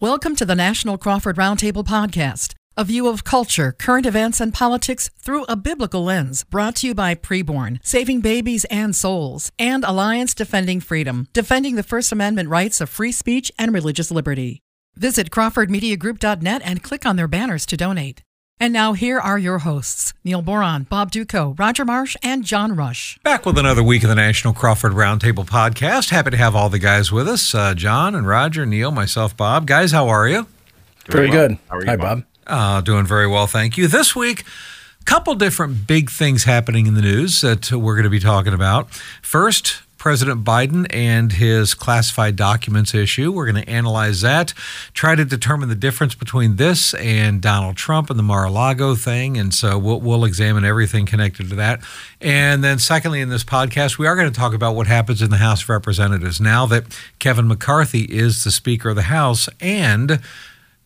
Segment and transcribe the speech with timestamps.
[0.00, 5.10] Welcome to the National Crawford Roundtable Podcast, a view of culture, current events, and politics
[5.20, 10.34] through a biblical lens, brought to you by Preborn, Saving Babies and Souls, and Alliance
[10.34, 14.62] Defending Freedom, defending the First Amendment rights of free speech and religious liberty.
[14.94, 18.22] Visit CrawfordMediaGroup.net and click on their banners to donate.
[18.60, 23.16] And now here are your hosts, Neil Boron, Bob Dutko, Roger Marsh, and John Rush.
[23.22, 26.10] Back with another week of the National Crawford Roundtable podcast.
[26.10, 29.66] Happy to have all the guys with us uh, John and Roger, Neil, myself, Bob.
[29.66, 30.46] Guys, how are you?
[31.06, 31.48] Very well.
[31.48, 31.58] good.
[31.68, 32.18] How are you, Hi, Bob?
[32.18, 32.24] Bob.
[32.48, 33.86] Uh, doing very well, thank you.
[33.86, 34.44] This week,
[35.04, 38.90] couple different big things happening in the news that we're going to be talking about.
[39.22, 43.32] First, President Biden and his classified documents issue.
[43.32, 44.54] We're going to analyze that,
[44.94, 48.94] try to determine the difference between this and Donald Trump and the Mar a Lago
[48.94, 49.36] thing.
[49.36, 51.80] And so we'll, we'll examine everything connected to that.
[52.20, 55.30] And then, secondly, in this podcast, we are going to talk about what happens in
[55.30, 56.84] the House of Representatives now that
[57.18, 59.48] Kevin McCarthy is the Speaker of the House.
[59.60, 60.20] And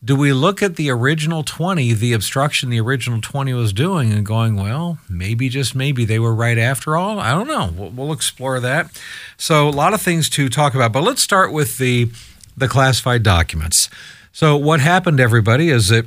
[0.05, 4.27] do we look at the original 20, the obstruction the original 20 was doing, and
[4.27, 7.21] going, well, maybe, just maybe they were right after all?
[7.21, 7.71] I don't know.
[7.77, 8.91] We'll, we'll explore that.
[9.37, 12.11] So, a lot of things to talk about, but let's start with the,
[12.57, 13.89] the classified documents.
[14.33, 16.07] So, what happened, everybody, is that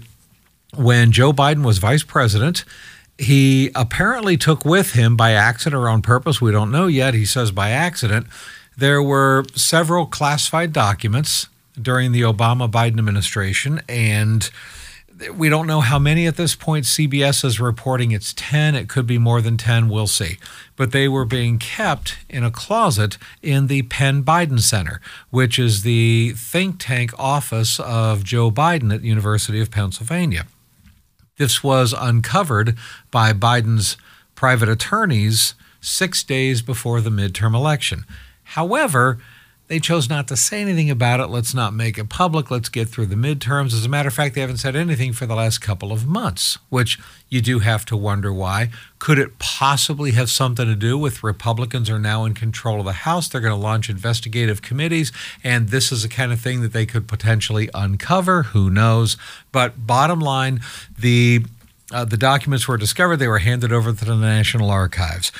[0.76, 2.66] when Joe Biden was vice president,
[3.18, 7.14] he apparently took with him by accident or on purpose, we don't know yet.
[7.14, 8.28] He says by accident,
[8.76, 11.48] there were several classified documents
[11.82, 13.82] during the Obama Biden administration.
[13.88, 14.50] And
[15.34, 16.86] we don't know how many at this point.
[16.86, 18.76] CBS is reporting it's 10.
[18.76, 19.88] It could be more than 10.
[19.88, 20.38] We'll see.
[20.76, 25.84] But they were being kept in a closet in the Penn Biden Center, which is
[25.84, 30.48] the think tank office of Joe Biden at the University of Pennsylvania.
[31.38, 32.76] This was uncovered
[33.12, 33.98] by Biden's
[34.36, 38.06] private attorneys six days before the midterm election.
[38.44, 39.20] However,
[39.68, 41.28] they chose not to say anything about it.
[41.28, 42.52] Let's not make it public.
[42.52, 43.74] Let's get through the midterms.
[43.74, 46.60] As a matter of fact, they haven't said anything for the last couple of months,
[46.70, 47.00] which
[47.30, 48.70] you do have to wonder why.
[49.00, 52.94] Could it possibly have something to do with Republicans are now in control of the
[52.94, 53.28] House?
[53.28, 55.12] They're going to launch investigative committees,
[55.44, 58.44] and this is the kind of thing that they could potentially uncover.
[58.44, 59.18] Who knows?
[59.52, 60.60] But bottom line,
[60.98, 61.44] the
[61.92, 63.18] uh, the documents were discovered.
[63.18, 65.32] They were handed over to the National Archives,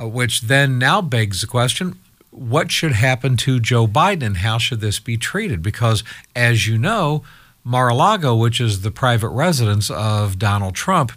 [0.00, 1.96] uh, which then now begs the question
[2.38, 5.62] what should happen to Joe Biden how should this be treated?
[5.62, 6.04] Because,
[6.36, 7.22] as you know,
[7.64, 11.12] Mar a Lago, which is the private residence of Donald Trump,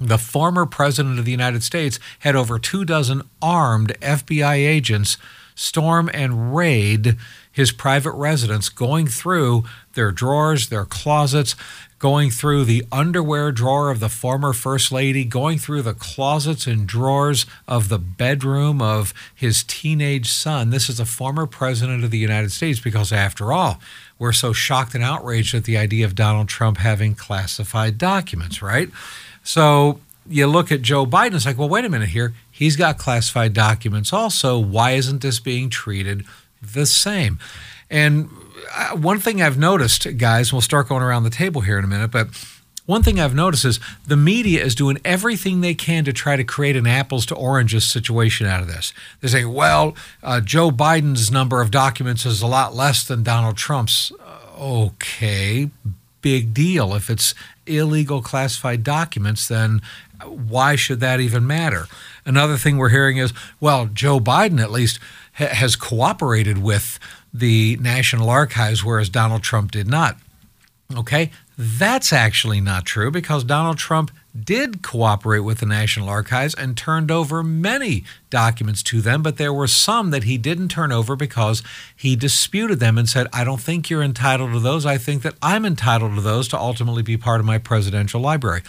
[0.00, 5.18] the former president of the United States had over two dozen armed FBI agents
[5.54, 7.16] storm and raid
[7.50, 11.56] his private residence, going through their drawers, their closets,
[11.98, 16.86] going through the underwear drawer of the former First Lady, going through the closets and
[16.86, 20.70] drawers of the bedroom of his teenage son.
[20.70, 23.80] This is a former president of the United States because, after all,
[24.18, 28.90] we're so shocked and outraged at the idea of Donald Trump having classified documents, right?
[29.42, 32.34] So you look at Joe Biden, it's like, well, wait a minute here.
[32.50, 34.58] He's got classified documents also.
[34.58, 36.24] Why isn't this being treated
[36.60, 37.38] the same?
[37.90, 38.28] And
[38.94, 42.10] one thing I've noticed, guys, we'll start going around the table here in a minute,
[42.10, 42.28] but
[42.86, 46.44] one thing I've noticed is the media is doing everything they can to try to
[46.44, 48.94] create an apples to oranges situation out of this.
[49.20, 53.58] They're saying, well, uh, Joe Biden's number of documents is a lot less than Donald
[53.58, 54.10] Trump's.
[54.58, 55.68] Okay,
[56.22, 56.94] big deal.
[56.94, 57.34] If it's
[57.66, 59.82] illegal classified documents, then
[60.24, 61.88] why should that even matter?
[62.24, 64.98] Another thing we're hearing is, well, Joe Biden at least
[65.34, 66.98] ha- has cooperated with
[67.38, 70.16] the National Archives, whereas Donald Trump did not.
[70.96, 74.10] Okay, that's actually not true because Donald Trump
[74.44, 79.52] did cooperate with the National Archives and turned over many documents to them, but there
[79.52, 81.62] were some that he didn't turn over because
[81.96, 84.86] he disputed them and said, I don't think you're entitled to those.
[84.86, 88.62] I think that I'm entitled to those to ultimately be part of my presidential library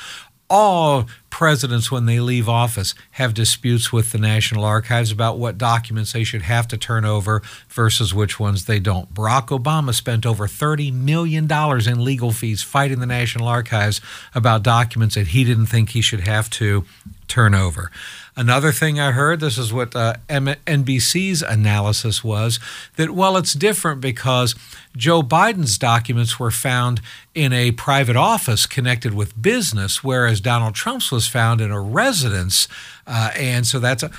[0.50, 6.14] all presidents, when they leave office, have disputes with the National Archives about what documents
[6.14, 9.14] they should have to turn over versus which ones they don't.
[9.14, 14.02] Barack Obama spent over $30 million in legal fees fighting the National Archives
[14.34, 16.84] about documents that he didn't think he should have to
[17.28, 17.92] turn over.
[18.40, 22.58] Another thing I heard, this is what uh, NBC's analysis was,
[22.96, 24.56] that, well, it's different because
[24.96, 27.02] Joe Biden's documents were found
[27.36, 32.70] in a private office connected with business, whereas Donald Trump's was found in a residence.
[33.06, 34.12] Uh, and so that's a,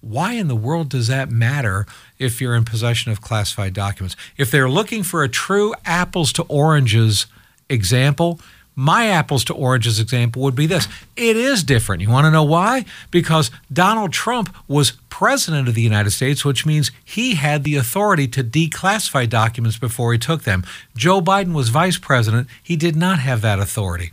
[0.00, 1.86] why in the world does that matter
[2.18, 4.16] if you're in possession of classified documents?
[4.36, 7.28] If they're looking for a true apples to oranges
[7.68, 8.40] example,
[8.80, 12.00] My apples to oranges example would be this it is different.
[12.00, 12.86] You want to know why?
[13.10, 18.26] Because Donald Trump was president of the United States, which means he had the authority
[18.28, 20.64] to declassify documents before he took them.
[20.96, 24.12] Joe Biden was vice president, he did not have that authority.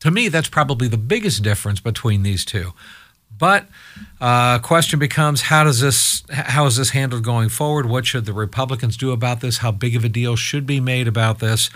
[0.00, 2.72] To me, that's probably the biggest difference between these two.
[3.38, 3.66] But
[4.18, 7.84] uh, question becomes how does this how is this handled going forward?
[7.84, 9.58] What should the Republicans do about this?
[9.58, 11.68] How big of a deal should be made about this?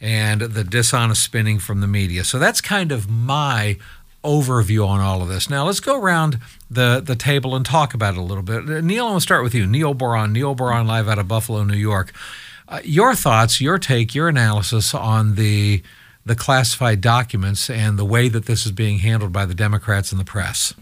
[0.00, 2.24] And the dishonest spinning from the media.
[2.24, 3.78] So that's kind of my
[4.22, 5.48] overview on all of this.
[5.48, 6.38] Now let's go around
[6.70, 8.64] the the table and talk about it a little bit.
[8.84, 9.66] Neil, I want to start with you.
[9.66, 12.12] Neil Boron, Neil Boron, live out of Buffalo, New York.
[12.66, 15.82] Uh, your thoughts, your take, your analysis on the
[16.26, 20.18] the classified documents and the way that this is being handled by the Democrats and
[20.18, 20.74] the press.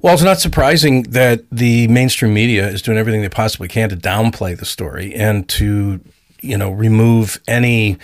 [0.00, 3.96] Well, it's not surprising that the mainstream media is doing everything they possibly can to
[3.96, 6.00] downplay the story and to,
[6.44, 7.98] you know, remove any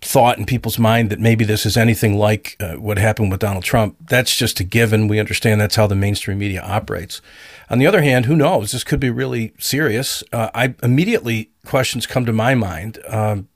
[0.00, 3.62] thought in people's mind that maybe this is anything like uh, what happened with Donald
[3.62, 3.96] Trump.
[4.08, 5.06] That's just a given.
[5.06, 7.22] We understand that's how the mainstream media operates.
[7.70, 8.72] On the other hand, who knows?
[8.72, 10.24] This could be really serious.
[10.32, 12.98] Uh, I immediately questions come to my mind.
[13.06, 13.48] Um,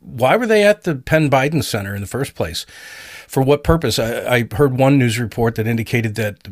[0.00, 2.64] why were they at the Penn Biden Center in the first place?
[3.26, 3.98] For what purpose?
[3.98, 6.48] I, I heard one news report that indicated that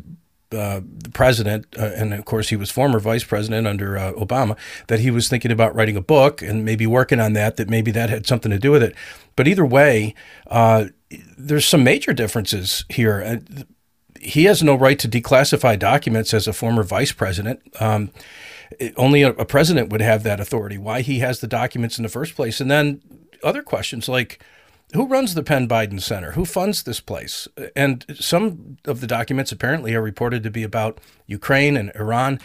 [0.51, 4.57] uh, the president, uh, and of course he was former vice president under uh, Obama,
[4.87, 7.57] that he was thinking about writing a book and maybe working on that.
[7.57, 8.95] That maybe that had something to do with it.
[9.35, 10.15] But either way,
[10.47, 10.85] uh,
[11.37, 13.21] there's some major differences here.
[13.21, 13.63] Uh,
[14.19, 17.61] he has no right to declassify documents as a former vice president.
[17.79, 18.11] Um,
[18.95, 20.77] only a, a president would have that authority.
[20.77, 23.01] Why he has the documents in the first place, and then
[23.43, 24.43] other questions like
[24.93, 26.31] who runs the Penn Biden Center?
[26.31, 27.47] Who funds this place?
[27.75, 32.39] And some of the documents apparently are reported to be about Ukraine and Iran.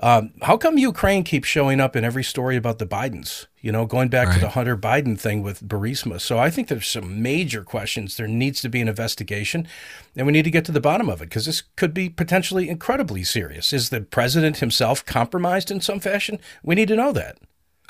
[0.00, 3.46] Um, how come Ukraine keeps showing up in every story about the Bidens?
[3.60, 4.34] You know, going back right.
[4.34, 6.18] to the Hunter Biden thing with Burisma.
[6.18, 8.16] So I think there's some major questions.
[8.16, 9.68] There needs to be an investigation,
[10.16, 12.70] and we need to get to the bottom of it because this could be potentially
[12.70, 13.72] incredibly serious.
[13.72, 16.40] Is the president himself compromised in some fashion?
[16.62, 17.36] We need to know that.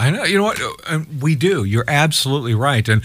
[0.03, 0.25] I know.
[0.25, 0.61] You know what?
[0.85, 1.63] Uh, we do.
[1.63, 2.89] You're absolutely right.
[2.89, 3.03] And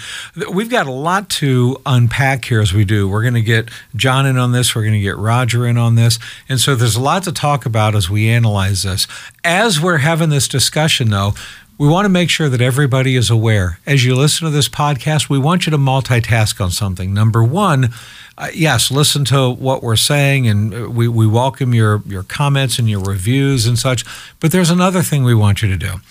[0.52, 3.08] we've got a lot to unpack here as we do.
[3.08, 4.74] We're going to get John in on this.
[4.74, 6.18] We're going to get Roger in on this.
[6.50, 9.06] And so there's a lot to talk about as we analyze this.
[9.44, 11.36] As we're having this discussion, though,
[11.78, 13.78] we want to make sure that everybody is aware.
[13.86, 17.14] As you listen to this podcast, we want you to multitask on something.
[17.14, 17.90] Number one,
[18.40, 22.80] uh, yes, listen to what we're saying, and uh, we, we welcome your, your comments
[22.80, 24.04] and your reviews and such.
[24.40, 26.02] But there's another thing we want you to do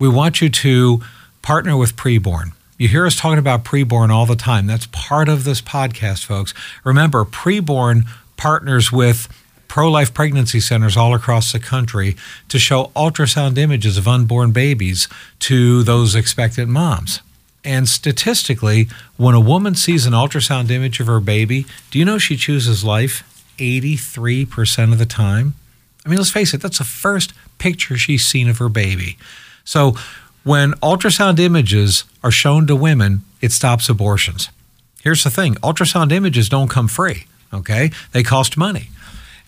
[0.00, 1.00] we want you to
[1.42, 2.52] partner with Preborn.
[2.78, 4.66] You hear us talking about Preborn all the time.
[4.66, 6.54] That's part of this podcast, folks.
[6.82, 8.08] Remember, Preborn
[8.38, 9.28] partners with
[9.68, 12.16] pro life pregnancy centers all across the country
[12.48, 15.06] to show ultrasound images of unborn babies
[15.40, 17.20] to those expectant moms.
[17.62, 18.88] And statistically,
[19.18, 22.82] when a woman sees an ultrasound image of her baby, do you know she chooses
[22.82, 23.22] life
[23.58, 25.52] 83% of the time?
[26.06, 29.18] I mean, let's face it, that's the first picture she's seen of her baby.
[29.64, 29.94] So
[30.44, 34.48] when ultrasound images are shown to women, it stops abortions.
[35.02, 37.90] Here's the thing ultrasound images don't come free, okay?
[38.12, 38.90] They cost money.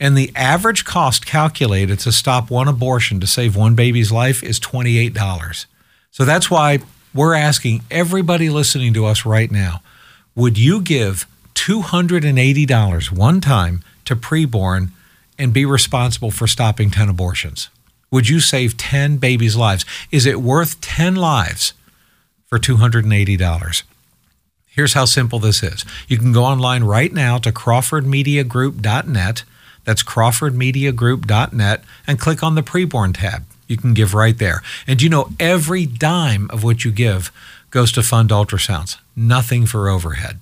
[0.00, 4.58] And the average cost calculated to stop one abortion to save one baby's life is
[4.58, 5.66] $28.
[6.10, 6.80] So that's why
[7.14, 9.82] we're asking everybody listening to us right now
[10.34, 14.90] would you give $280 one time to preborn
[15.38, 17.68] and be responsible for stopping 10 abortions?
[18.12, 19.84] Would you save 10 babies' lives?
[20.12, 21.72] Is it worth 10 lives
[22.46, 23.82] for $280?
[24.66, 25.84] Here's how simple this is.
[26.06, 29.44] You can go online right now to crawfordmediagroup.net.
[29.84, 33.44] That's crawfordmediagroup.net and click on the preborn tab.
[33.66, 34.62] You can give right there.
[34.86, 37.32] And you know, every dime of what you give
[37.70, 40.38] goes to fund ultrasounds, nothing for overhead.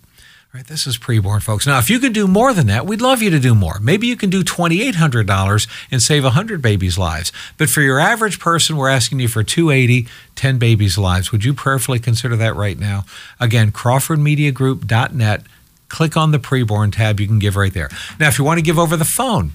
[0.53, 1.65] Right, this is preborn, folks.
[1.65, 3.79] Now, if you can do more than that, we'd love you to do more.
[3.81, 7.31] Maybe you can do $2,800 and save 100 babies' lives.
[7.57, 11.31] But for your average person, we're asking you for 280, 10 babies' lives.
[11.31, 13.05] Would you prayerfully consider that right now?
[13.39, 15.43] Again, crawfordmediagroup.net.
[15.89, 17.21] Click on the preborn tab.
[17.21, 17.89] You can give right there.
[18.19, 19.53] Now, if you want to give over the phone,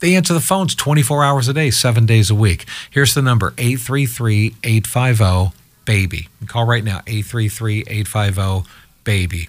[0.00, 2.64] they answer the phones 24 hours a day, seven days a week.
[2.90, 6.28] Here's the number 833 850 BABY.
[6.46, 9.48] Call right now 833 850 BABY.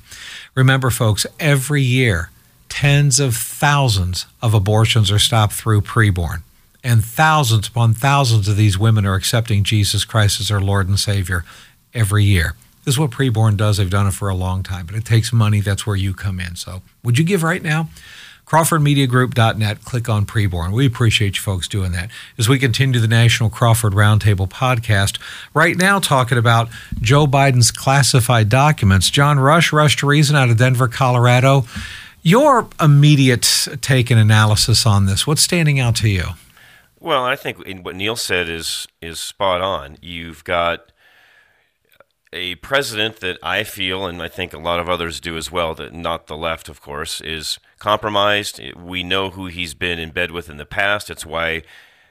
[0.56, 2.30] Remember, folks, every year,
[2.70, 6.44] tens of thousands of abortions are stopped through preborn.
[6.82, 10.98] And thousands upon thousands of these women are accepting Jesus Christ as their Lord and
[10.98, 11.44] Savior
[11.94, 12.56] every year.
[12.86, 13.76] This is what preborn does.
[13.76, 15.60] They've done it for a long time, but it takes money.
[15.60, 16.56] That's where you come in.
[16.56, 17.90] So, would you give right now?
[18.50, 19.84] CrawfordMediaGroup.net.
[19.86, 20.72] Click on Preborn.
[20.72, 22.10] We appreciate you folks doing that.
[22.38, 25.20] As we continue the National Crawford Roundtable podcast,
[25.54, 26.68] right now talking about
[27.00, 29.12] Joe Biden's classified documents.
[29.12, 31.66] John Rush, Rush to Reason out of Denver, Colorado.
[32.24, 36.26] Your immediate take and analysis on this, what's standing out to you?
[37.00, 39.98] Well, I think what Neil said is is spot on.
[40.02, 40.89] You've got
[42.32, 45.74] a president that I feel, and I think a lot of others do as well,
[45.76, 48.62] that not the left, of course, is compromised.
[48.76, 51.10] We know who he's been in bed with in the past.
[51.10, 51.64] It's why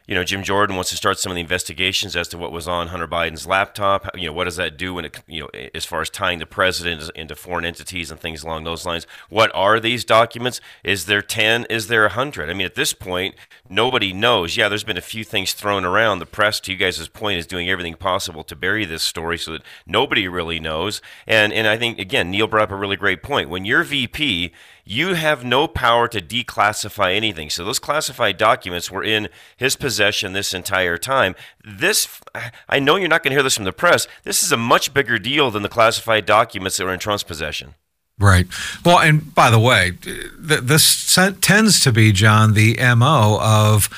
[0.09, 2.67] you know, Jim Jordan wants to start some of the investigations as to what was
[2.67, 4.09] on Hunter Biden's laptop.
[4.17, 6.47] You know, what does that do when it, you know, as far as tying the
[6.47, 9.07] president into foreign entities and things along those lines?
[9.29, 10.63] What are these documents?
[10.83, 11.67] Is there 10?
[11.69, 12.49] Is there 100?
[12.49, 13.35] I mean, at this point,
[13.71, 14.57] nobody knows.
[14.57, 16.19] Yeah, there's been a few things thrown around.
[16.19, 19.53] The press, to you guys' point, is doing everything possible to bury this story so
[19.53, 21.01] that nobody really knows.
[21.27, 23.51] And, and I think, again, Neil brought up a really great point.
[23.51, 24.53] When you're VP,
[24.85, 27.51] you have no power to declassify anything.
[27.51, 31.35] So those classified documents were in his possession this entire time.
[31.63, 32.21] This,
[32.69, 34.07] I know you're not going to hear this from the press.
[34.25, 37.75] This is a much bigger deal than the classified documents that were in Trump's possession.
[38.19, 38.47] Right.
[38.85, 43.89] Well, and by the way, this tends to be, John, the MO of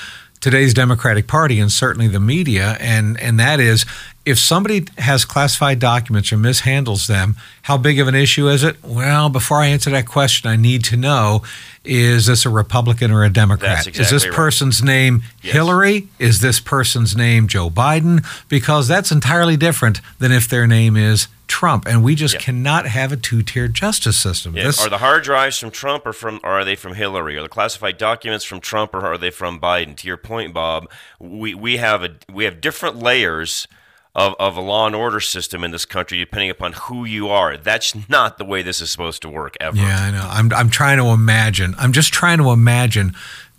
[0.40, 3.86] today's Democratic Party and certainly the media, and, and that is
[4.26, 8.76] if somebody has classified documents or mishandles them, how big of an issue is it?
[8.84, 11.42] Well, before I answer that question, I need to know
[11.82, 13.86] is this a Republican or a Democrat?
[13.86, 14.34] Exactly is this right.
[14.34, 15.54] person's name yes.
[15.54, 16.08] Hillary?
[16.18, 18.24] Is this person's name Joe Biden?
[18.48, 23.10] Because that's entirely different than if their name is Trump, and we just cannot have
[23.10, 24.56] a two-tiered justice system.
[24.56, 24.64] Yeah.
[24.64, 27.36] This, are the hard drives from Trump, or from, or are they from Hillary?
[27.36, 29.96] Are the classified documents from Trump, or are they from Biden?
[29.96, 33.66] To your point, Bob, we we have a we have different layers
[34.14, 37.56] of, of a law and order system in this country, depending upon who you are.
[37.56, 39.76] That's not the way this is supposed to work ever.
[39.76, 40.26] Yeah, I know.
[40.28, 41.74] I'm, I'm trying to imagine.
[41.78, 43.14] I'm just trying to imagine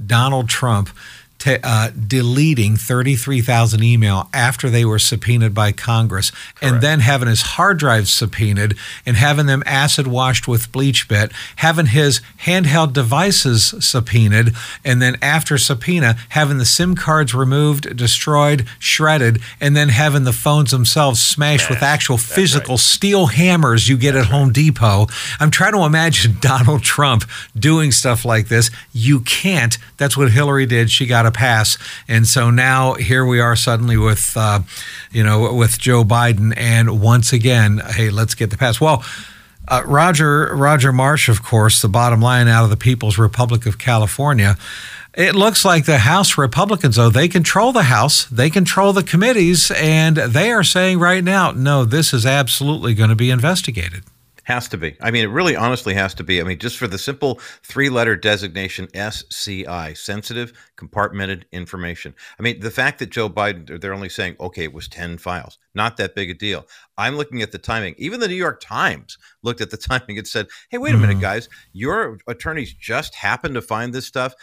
[0.05, 0.89] Donald Trump
[1.41, 6.61] t- uh, deleting 33,000 email after they were subpoenaed by Congress, Correct.
[6.61, 8.75] and then having his hard drive subpoenaed
[9.07, 14.53] and having them acid washed with BleachBit, having his handheld devices subpoenaed,
[14.85, 20.33] and then after subpoena, having the SIM cards removed, destroyed, shredded, and then having the
[20.33, 22.79] phones themselves smashed with actual physical right.
[22.79, 24.39] steel hammers you get That's at right.
[24.39, 25.07] Home Depot.
[25.39, 27.23] I'm trying to imagine Donald Trump
[27.57, 28.69] doing stuff like this.
[28.93, 29.77] You can't.
[29.97, 30.91] That's what Hillary did.
[30.91, 31.77] She got a pass.
[32.07, 34.61] And so now here we are suddenly with, uh,
[35.11, 36.53] you know, with Joe Biden.
[36.57, 38.79] And once again, hey, let's get the pass.
[38.79, 39.03] Well,
[39.67, 43.77] uh, Roger Roger Marsh, of course, the bottom line out of the People's Republic of
[43.77, 44.57] California.
[45.13, 49.69] It looks like the House Republicans, though, they control the House, they control the committees,
[49.71, 54.03] and they are saying right now, no, this is absolutely going to be investigated.
[54.43, 54.97] Has to be.
[55.01, 56.41] I mean, it really honestly has to be.
[56.41, 62.15] I mean, just for the simple three letter designation SCI, sensitive compartmented information.
[62.39, 65.59] I mean, the fact that Joe Biden, they're only saying, okay, it was 10 files,
[65.75, 66.65] not that big a deal.
[66.97, 67.93] I'm looking at the timing.
[67.99, 71.13] Even the New York Times looked at the timing and said, hey, wait a minute,
[71.13, 71.21] mm-hmm.
[71.21, 74.33] guys, your attorneys just happened to find this stuff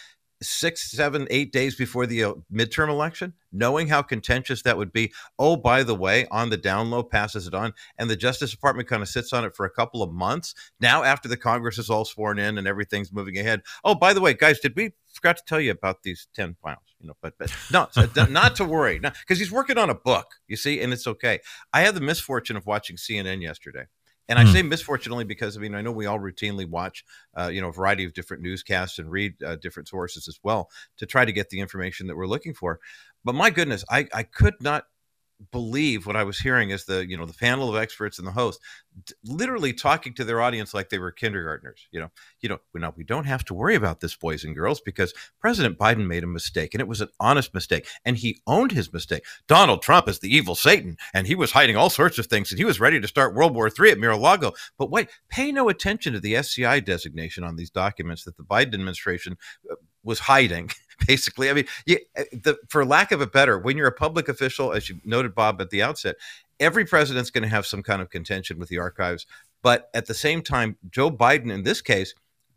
[0.42, 5.12] six, seven, eight days before the uh, midterm election, knowing how contentious that would be.
[5.38, 8.88] Oh, by the way, on the down low, passes it on, and the Justice Department
[8.88, 10.54] kind of sits on it for a couple of months.
[10.80, 13.62] Now, after the Congress is all sworn in and everything's moving ahead.
[13.84, 16.78] Oh, by the way, guys, did we forgot to tell you about these ten files?
[17.00, 17.88] You know, but, but no,
[18.28, 20.26] not to worry, because he's working on a book.
[20.46, 21.40] You see, and it's okay.
[21.72, 23.86] I had the misfortune of watching CNN yesterday.
[24.28, 24.52] And I hmm.
[24.52, 27.04] say misfortune only because I mean I know we all routinely watch,
[27.36, 30.70] uh, you know, a variety of different newscasts and read uh, different sources as well
[30.98, 32.80] to try to get the information that we're looking for.
[33.24, 34.84] But my goodness, I I could not
[35.52, 38.32] believe what I was hearing is the you know the panel of experts and the
[38.32, 38.60] host
[39.24, 41.86] literally talking to their audience like they were kindergartners.
[41.90, 44.80] You know, you know, now we don't have to worry about this, boys and girls,
[44.80, 48.72] because President Biden made a mistake, and it was an honest mistake, and he owned
[48.72, 49.24] his mistake.
[49.46, 52.58] Donald Trump is the evil Satan, and he was hiding all sorts of things, and
[52.58, 54.52] he was ready to start World War III at Mar-a-Lago.
[54.76, 58.74] But wait, pay no attention to the SCI designation on these documents that the Biden
[58.74, 59.36] administration
[59.70, 60.70] uh, was hiding
[61.06, 64.28] basically i mean you, uh, the, for lack of a better when you're a public
[64.28, 66.16] official as you noted bob at the outset
[66.60, 69.26] every president's going to have some kind of contention with the archives
[69.62, 72.14] but at the same time joe biden in this case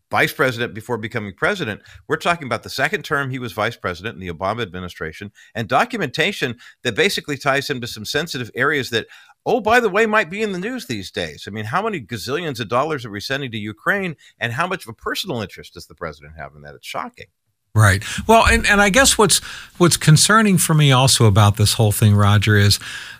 [0.09, 4.15] vice president before becoming president we're talking about the second term he was vice president
[4.15, 9.07] in the obama administration and documentation that basically ties him to some sensitive areas that
[9.45, 11.45] oh, by the way, might be in the news these days.
[11.47, 14.85] I mean, how many gazillions of dollars are we sending to Ukraine, and how much
[14.85, 16.75] of a personal interest does the president have in that?
[16.75, 17.27] It's shocking.
[17.73, 18.03] Right.
[18.27, 19.39] Well, and, and I guess what's
[19.77, 22.79] what's concerning for me also about this whole thing, Roger, is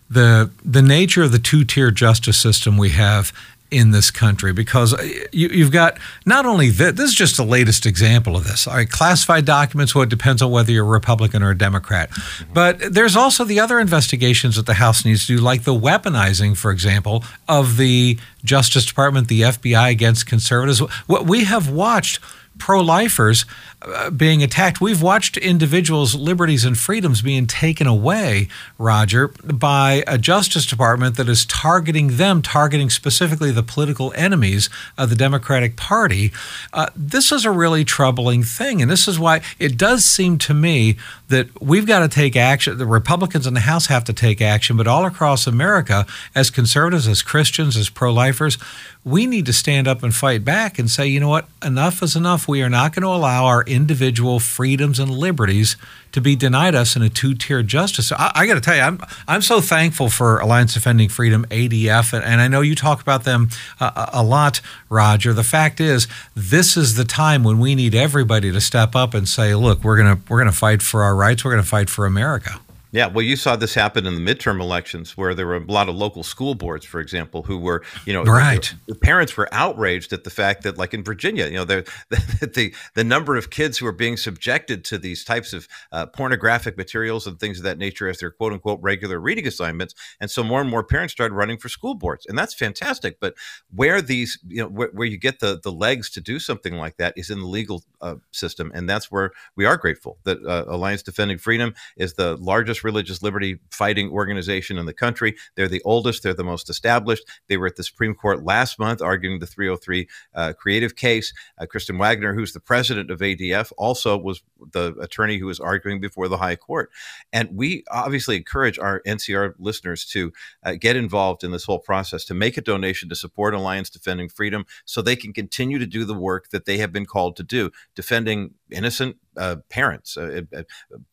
[0.09, 3.31] the the nature of the two tier justice system we have
[3.71, 7.45] in this country because uh, you, have got not only this, this is just the
[7.45, 8.67] latest example of this.
[8.67, 12.09] All right, classified documents, well, it depends on whether you're a Republican or a Democrat.
[12.53, 16.57] But there's also the other investigations that the House needs to do, like the weaponizing,
[16.57, 20.79] for example, of the Justice Department, the FBI against conservatives.
[21.07, 22.19] What we have watched
[22.57, 23.45] pro lifers
[23.81, 24.79] uh, being attacked.
[24.79, 31.27] We've watched individuals' liberties and freedoms being taken away, Roger, by a Justice Department that
[31.27, 36.31] is targeting them, targeting specifically the political enemies of the Democratic Party.
[36.71, 38.81] Uh, this is a really troubling thing.
[38.81, 40.97] And this is why it does seem to me
[41.29, 42.77] that we've got to take action.
[42.77, 46.05] The Republicans in the House have to take action, but all across America,
[46.35, 48.57] as conservatives, as Christians, as pro lifers,
[49.03, 52.15] we need to stand up and fight back and say, you know what, enough is
[52.15, 52.47] enough.
[52.47, 55.75] We are not going to allow our individual freedoms and liberties
[56.11, 58.09] to be denied us in a two-tier justice.
[58.09, 61.45] So I, I got to tell you, I'm I'm so thankful for Alliance Defending Freedom,
[61.45, 65.33] ADF, and, and I know you talk about them uh, a lot, Roger.
[65.33, 69.27] The fact is, this is the time when we need everybody to step up and
[69.27, 71.43] say, look, we're gonna we're gonna fight for our rights.
[71.43, 72.59] We're gonna fight for America.
[72.91, 75.87] Yeah, well, you saw this happen in the midterm elections where there were a lot
[75.87, 78.73] of local school boards, for example, who were, you know, right.
[78.87, 82.73] The, parents were outraged at the fact that, like in Virginia, you know, the the,
[82.93, 87.25] the number of kids who are being subjected to these types of uh, pornographic materials
[87.27, 90.59] and things of that nature as their quote unquote regular reading assignments, and so more
[90.59, 93.19] and more parents started running for school boards, and that's fantastic.
[93.21, 93.35] But
[93.73, 96.97] where these, you know, where, where you get the the legs to do something like
[96.97, 100.65] that is in the legal uh, system, and that's where we are grateful that uh,
[100.67, 105.35] Alliance Defending Freedom is the largest religious liberty fighting organization in the country.
[105.55, 107.23] They're the oldest, they're the most established.
[107.47, 111.33] They were at the Supreme Court last month arguing the 303 uh, creative case.
[111.57, 114.41] Uh, Kristen Waggoner, who's the president of ADF, also was
[114.73, 116.89] the attorney who was arguing before the High Court.
[117.33, 120.31] And we obviously encourage our NCR listeners to
[120.63, 124.29] uh, get involved in this whole process, to make a donation to support Alliance Defending
[124.29, 127.43] Freedom so they can continue to do the work that they have been called to
[127.43, 130.63] do, defending innocent uh, parents, uh, uh,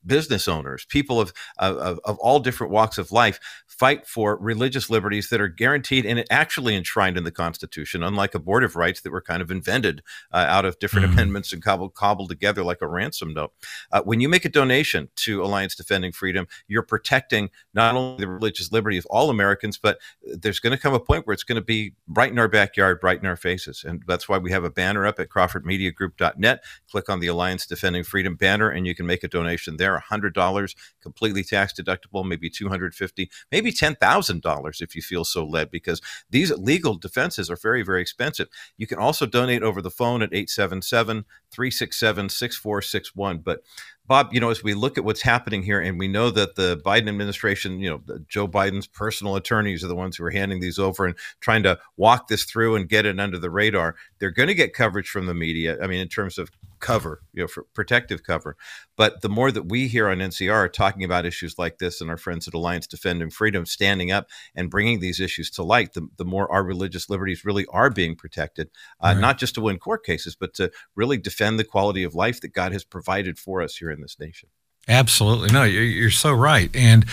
[0.05, 5.29] business owners, people of, of, of all different walks of life fight for religious liberties
[5.29, 9.41] that are guaranteed and actually enshrined in the Constitution, unlike abortive rights that were kind
[9.41, 13.33] of invented uh, out of different mm amendments and cobbled, cobbled together like a ransom
[13.33, 13.53] note.
[13.93, 18.29] Uh, when you make a donation to Alliance Defending Freedom, you're protecting not only the
[18.29, 21.57] religious liberty of all Americans, but there's going to come a point where it's going
[21.57, 23.85] to be right in our backyard, right in our faces.
[23.85, 26.65] And that's why we have a banner up at CrawfordMediaGroup.net.
[26.91, 30.03] Click on the Alliance Defending Freedom banner and you can make a donation there.
[30.11, 36.51] $100, completely tax deductible, maybe 250 maybe $10,000 if you feel so led, because these
[36.53, 38.49] legal defenses are very, very expensive.
[38.77, 43.39] You can also donate over the phone at 877 367 6461.
[43.39, 43.63] But
[44.07, 46.81] Bob, you know, as we look at what's happening here, and we know that the
[46.85, 50.79] Biden administration, you know, Joe Biden's personal attorneys are the ones who are handing these
[50.79, 53.97] over and trying to walk this through and get it under the radar.
[54.19, 55.77] They're going to get coverage from the media.
[55.83, 58.57] I mean, in terms of cover, you know, for protective cover.
[58.97, 62.11] But the more that we here on NCR are talking about issues like this and
[62.11, 66.09] our friends at Alliance Defending Freedom standing up and bringing these issues to light, the,
[66.17, 69.21] the more our religious liberties really are being protected, uh, right.
[69.21, 72.53] not just to win court cases, but to really defend the quality of life that
[72.53, 74.49] God has provided for us here in this nation.
[74.89, 75.51] Absolutely.
[75.53, 76.75] No, you're, so right.
[76.75, 77.05] And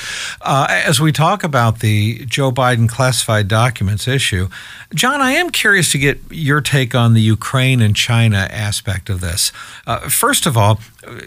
[0.41, 4.47] uh, as we talk about the Joe Biden classified documents issue,
[4.93, 9.19] John, I am curious to get your take on the Ukraine and China aspect of
[9.19, 9.51] this.
[9.85, 10.79] Uh, first of all,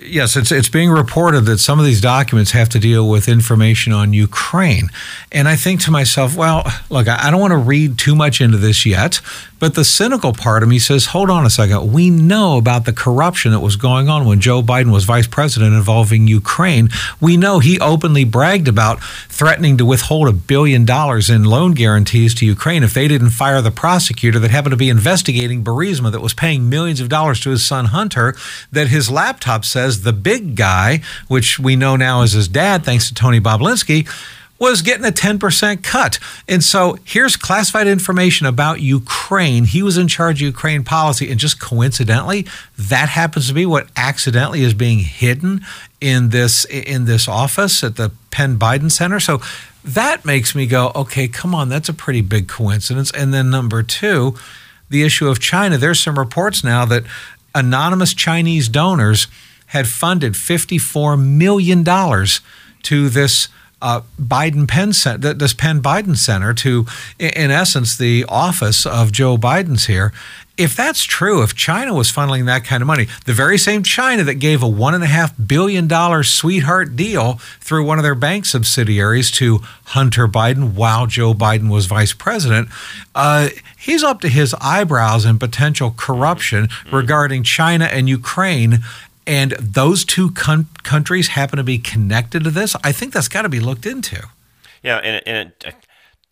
[0.03, 3.93] yes, it's it's being reported that some of these documents have to deal with information
[3.93, 4.89] on Ukraine,
[5.33, 8.59] and I think to myself, well, look, I don't want to read too much into
[8.59, 9.21] this yet,
[9.59, 12.93] but the cynical part of me says, hold on a second, we know about the
[12.93, 16.89] corruption that was going on when Joe Biden was vice president involving Ukraine.
[17.21, 19.01] We know he openly bragged about
[19.39, 23.63] threatening to withhold a billion dollars in loan guarantees to Ukraine if they didn't fire
[23.63, 27.51] the prosecutor that happened to be investigating Burisma that was paying millions of dollars to
[27.51, 28.35] his son Hunter.
[28.73, 33.07] That his laptop says the big guy, which we know now is his dad, thanks
[33.07, 34.09] to Tony Bobulinski,
[34.59, 36.19] was getting a 10% cut.
[36.49, 39.67] And so here's classified information about Ukraine.
[39.67, 41.31] He was in charge of Ukraine policy.
[41.31, 42.45] And just coincidentally,
[42.77, 45.65] that happens to be what accidentally is being hidden
[46.01, 49.19] in this in this office at the Penn Biden Center.
[49.19, 49.41] So
[49.83, 53.11] that makes me go, okay, come on, that's a pretty big coincidence.
[53.11, 54.37] And then number two,
[54.89, 55.77] the issue of China.
[55.77, 57.03] There's some reports now that
[57.53, 59.27] anonymous Chinese donors
[59.67, 63.49] had funded $54 million to this
[63.81, 66.87] uh, Biden Penn Center, this Penn Biden Center, to,
[67.19, 70.13] in essence, the office of Joe Biden's here.
[70.57, 74.25] If that's true, if China was funneling that kind of money, the very same China
[74.25, 80.27] that gave a $1.5 billion sweetheart deal through one of their bank subsidiaries to Hunter
[80.27, 82.71] Biden while Joe Biden was vice president,
[83.15, 86.97] uh, he's up to his eyebrows in potential corruption mm-hmm.
[86.97, 88.81] regarding China and Ukraine
[89.29, 93.43] and those two con- countries happen to be connected to this, I think that's got
[93.43, 94.27] to be looked into.
[94.83, 95.71] Yeah, and, and it, uh,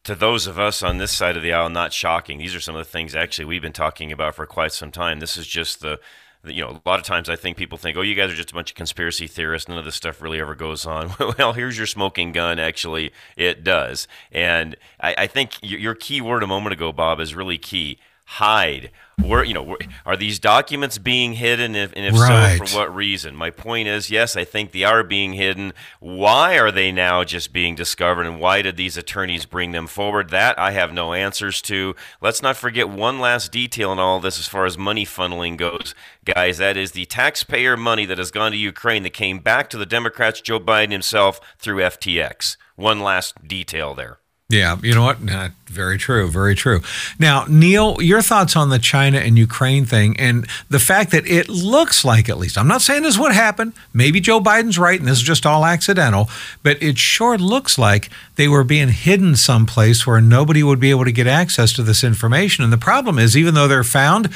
[0.05, 2.39] to those of us on this side of the aisle, not shocking.
[2.39, 5.19] These are some of the things actually we've been talking about for quite some time.
[5.19, 5.99] This is just the
[6.45, 8.53] you know, a lot of times I think people think, oh, you guys are just
[8.53, 9.69] a bunch of conspiracy theorists.
[9.69, 11.13] None of this stuff really ever goes on.
[11.39, 12.61] well, here's your smoking gun.
[12.61, 14.07] Actually, it does.
[14.31, 18.91] And I, I think your key word a moment ago, Bob, is really key hide?
[19.23, 21.75] Where you know are these documents being hidden?
[21.75, 22.59] If, and if right.
[22.59, 23.35] so, for what reason?
[23.35, 25.73] My point is, yes, I think they are being hidden.
[26.01, 30.31] Why are they now just being discovered, and why did these attorneys bring them forward?
[30.31, 31.97] That I have no answers to.
[32.21, 35.95] Let's not forget one last detail in all this, as far as money funneling goes,
[36.25, 36.59] guys.
[36.59, 39.87] That is the taxpayer money that has gone to Ukraine that came back to the
[39.87, 42.59] Democrats, Joe Biden himself, through FTX.
[42.77, 44.19] One last detail there.
[44.49, 45.21] Yeah, you know what?
[45.21, 46.81] Nah, very true, very true.
[47.19, 51.49] Now, Neil, your thoughts on the China and Ukraine thing and the fact that it
[51.49, 53.73] looks like, at least, I'm not saying this is what happened.
[53.93, 56.31] Maybe Joe Biden's right and this is just all accidental,
[56.63, 61.07] but it sure looks like they were being hidden someplace where nobody would be able
[61.07, 62.63] to get access to this information.
[62.63, 64.33] And the problem is, even though they're found,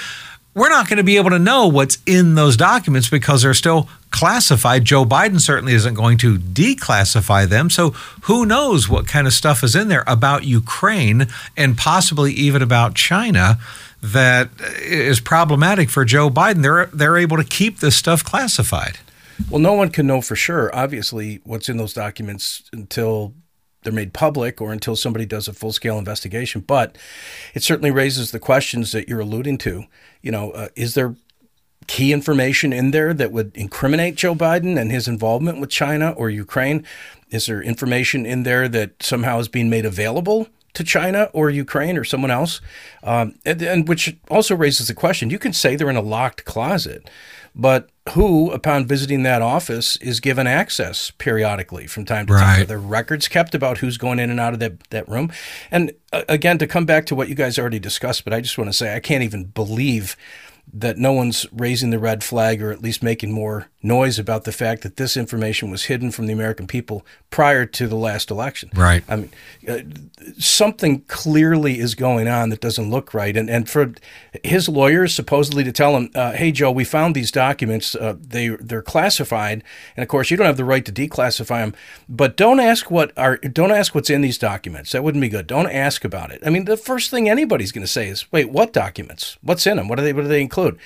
[0.55, 3.89] we're not going to be able to know what's in those documents because they're still
[4.11, 4.85] classified.
[4.85, 7.71] Joe Biden certainly isn't going to declassify them.
[7.71, 7.91] So
[8.23, 12.95] who knows what kind of stuff is in there about Ukraine and possibly even about
[12.95, 13.59] China
[14.03, 14.49] that
[14.81, 16.63] is problematic for Joe Biden.
[16.63, 18.99] They're they're able to keep this stuff classified.
[19.49, 23.35] Well, no one can know for sure, obviously, what's in those documents until
[23.83, 26.61] they're made public or until somebody does a full scale investigation.
[26.61, 26.99] But
[27.55, 29.85] it certainly raises the questions that you're alluding to.
[30.23, 31.15] You know, uh, is there
[31.87, 36.31] key information in there that would incriminate Joe Biden and his involvement with China or
[36.31, 36.85] Ukraine?
[37.31, 41.97] Is there information in there that somehow is being made available to China or Ukraine
[41.97, 42.61] or someone else?
[43.03, 46.45] Um, and, and which also raises the question you can say they're in a locked
[46.45, 47.11] closet,
[47.55, 52.41] but who, upon visiting that office, is given access periodically from time to right.
[52.41, 52.63] time.
[52.63, 55.33] Are there records kept about who's going in and out of that, that room?
[55.71, 58.59] And uh, again, to come back to what you guys already discussed, but I just
[58.59, 60.17] want to say I can't even believe
[60.73, 64.53] that no one's raising the red flag or at least making more noise about the
[64.53, 68.71] fact that this information was hidden from the American people prior to the last election.
[68.75, 69.03] Right.
[69.09, 69.31] I mean,
[69.67, 69.79] uh,
[70.39, 73.37] something clearly is going on that doesn't look right.
[73.37, 73.95] And and for
[74.45, 77.95] his lawyers supposedly to tell him, uh, "Hey, Joe, we found these documents.
[77.95, 79.65] Uh, they they're classified,
[79.97, 81.75] and of course you don't have the right to declassify them.
[82.09, 84.93] But don't ask what are don't ask what's in these documents.
[84.93, 85.47] That wouldn't be good.
[85.47, 86.43] Don't ask about it.
[86.45, 89.39] I mean, the first thing anybody's going to say is, "Wait, what documents?
[89.43, 89.89] What's in them?
[89.89, 90.79] What do they what do they include?"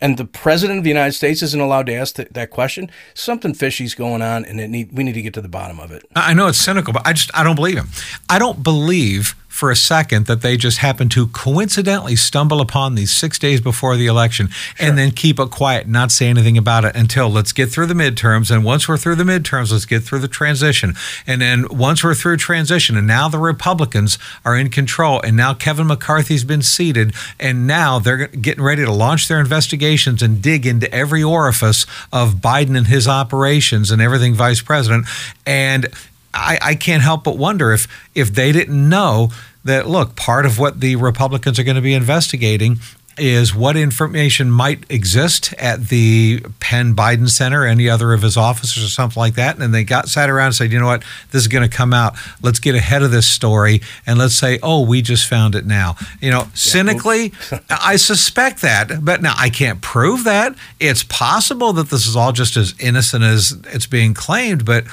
[0.00, 3.54] And the president of the United States isn't allowed to ask th- that question, something
[3.54, 6.04] fishy's going on, and need, we need to get to the bottom of it.
[6.14, 7.88] I know it's cynical, but I just I don't believe him.
[8.28, 13.10] I don't believe for a second that they just happened to coincidentally stumble upon these
[13.10, 14.86] six days before the election sure.
[14.86, 17.94] and then keep it quiet, not say anything about it until let's get through the
[17.94, 18.54] midterms.
[18.54, 20.94] And once we're through the midterms, let's get through the transition.
[21.26, 25.54] And then once we're through transition, and now the Republicans are in control, and now
[25.54, 30.66] Kevin McCarthy's been seated, and now they're getting ready to launch their investigations and dig
[30.66, 35.06] into every orifice of Biden and his operations and everything vice president.
[35.46, 35.88] And
[36.36, 39.30] I, I can't help but wonder if if they didn't know
[39.64, 42.78] that look, part of what the Republicans are going to be investigating
[43.18, 48.84] is what information might exist at the Penn Biden Center, any other of his officers
[48.84, 49.58] or something like that.
[49.58, 51.94] And they got sat around and said, you know what, this is going to come
[51.94, 52.14] out.
[52.42, 55.96] Let's get ahead of this story and let's say, oh, we just found it now.
[56.20, 57.32] You know, cynically,
[57.70, 60.54] I suspect that, but now I can't prove that.
[60.78, 64.84] It's possible that this is all just as innocent as it's being claimed, but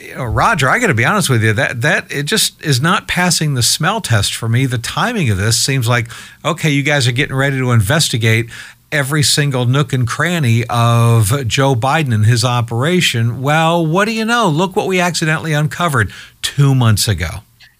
[0.00, 1.52] you know, Roger, I got to be honest with you.
[1.52, 4.66] That that it just is not passing the smell test for me.
[4.66, 6.08] The timing of this seems like
[6.44, 6.70] okay.
[6.70, 8.50] You guys are getting ready to investigate
[8.90, 13.42] every single nook and cranny of Joe Biden and his operation.
[13.42, 14.48] Well, what do you know?
[14.48, 17.28] Look what we accidentally uncovered two months ago.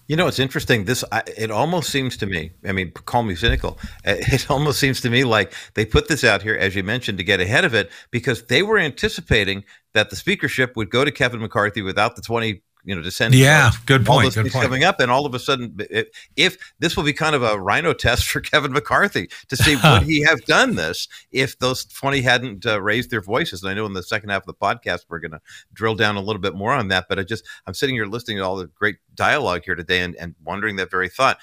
[0.07, 0.85] You know, it's interesting.
[0.85, 1.03] This
[1.37, 2.51] it almost seems to me.
[2.65, 3.77] I mean, call me cynical.
[4.05, 7.19] Uh, it almost seems to me like they put this out here, as you mentioned,
[7.19, 11.11] to get ahead of it because they were anticipating that the speakership would go to
[11.11, 13.35] Kevin McCarthy without the twenty you know, descend.
[13.35, 14.33] Yeah, good all point.
[14.33, 14.63] those Good point.
[14.63, 17.59] coming up, and all of a sudden, if, if this will be kind of a
[17.59, 22.21] RINO test for Kevin McCarthy to see would he have done this if those twenty
[22.21, 23.63] hadn't uh, raised their voices.
[23.63, 25.41] And I know in the second half of the podcast we're going to
[25.73, 27.05] drill down a little bit more on that.
[27.09, 30.15] But I just I'm sitting here listening to all the great dialogue here today and,
[30.15, 31.37] and wondering that very thought.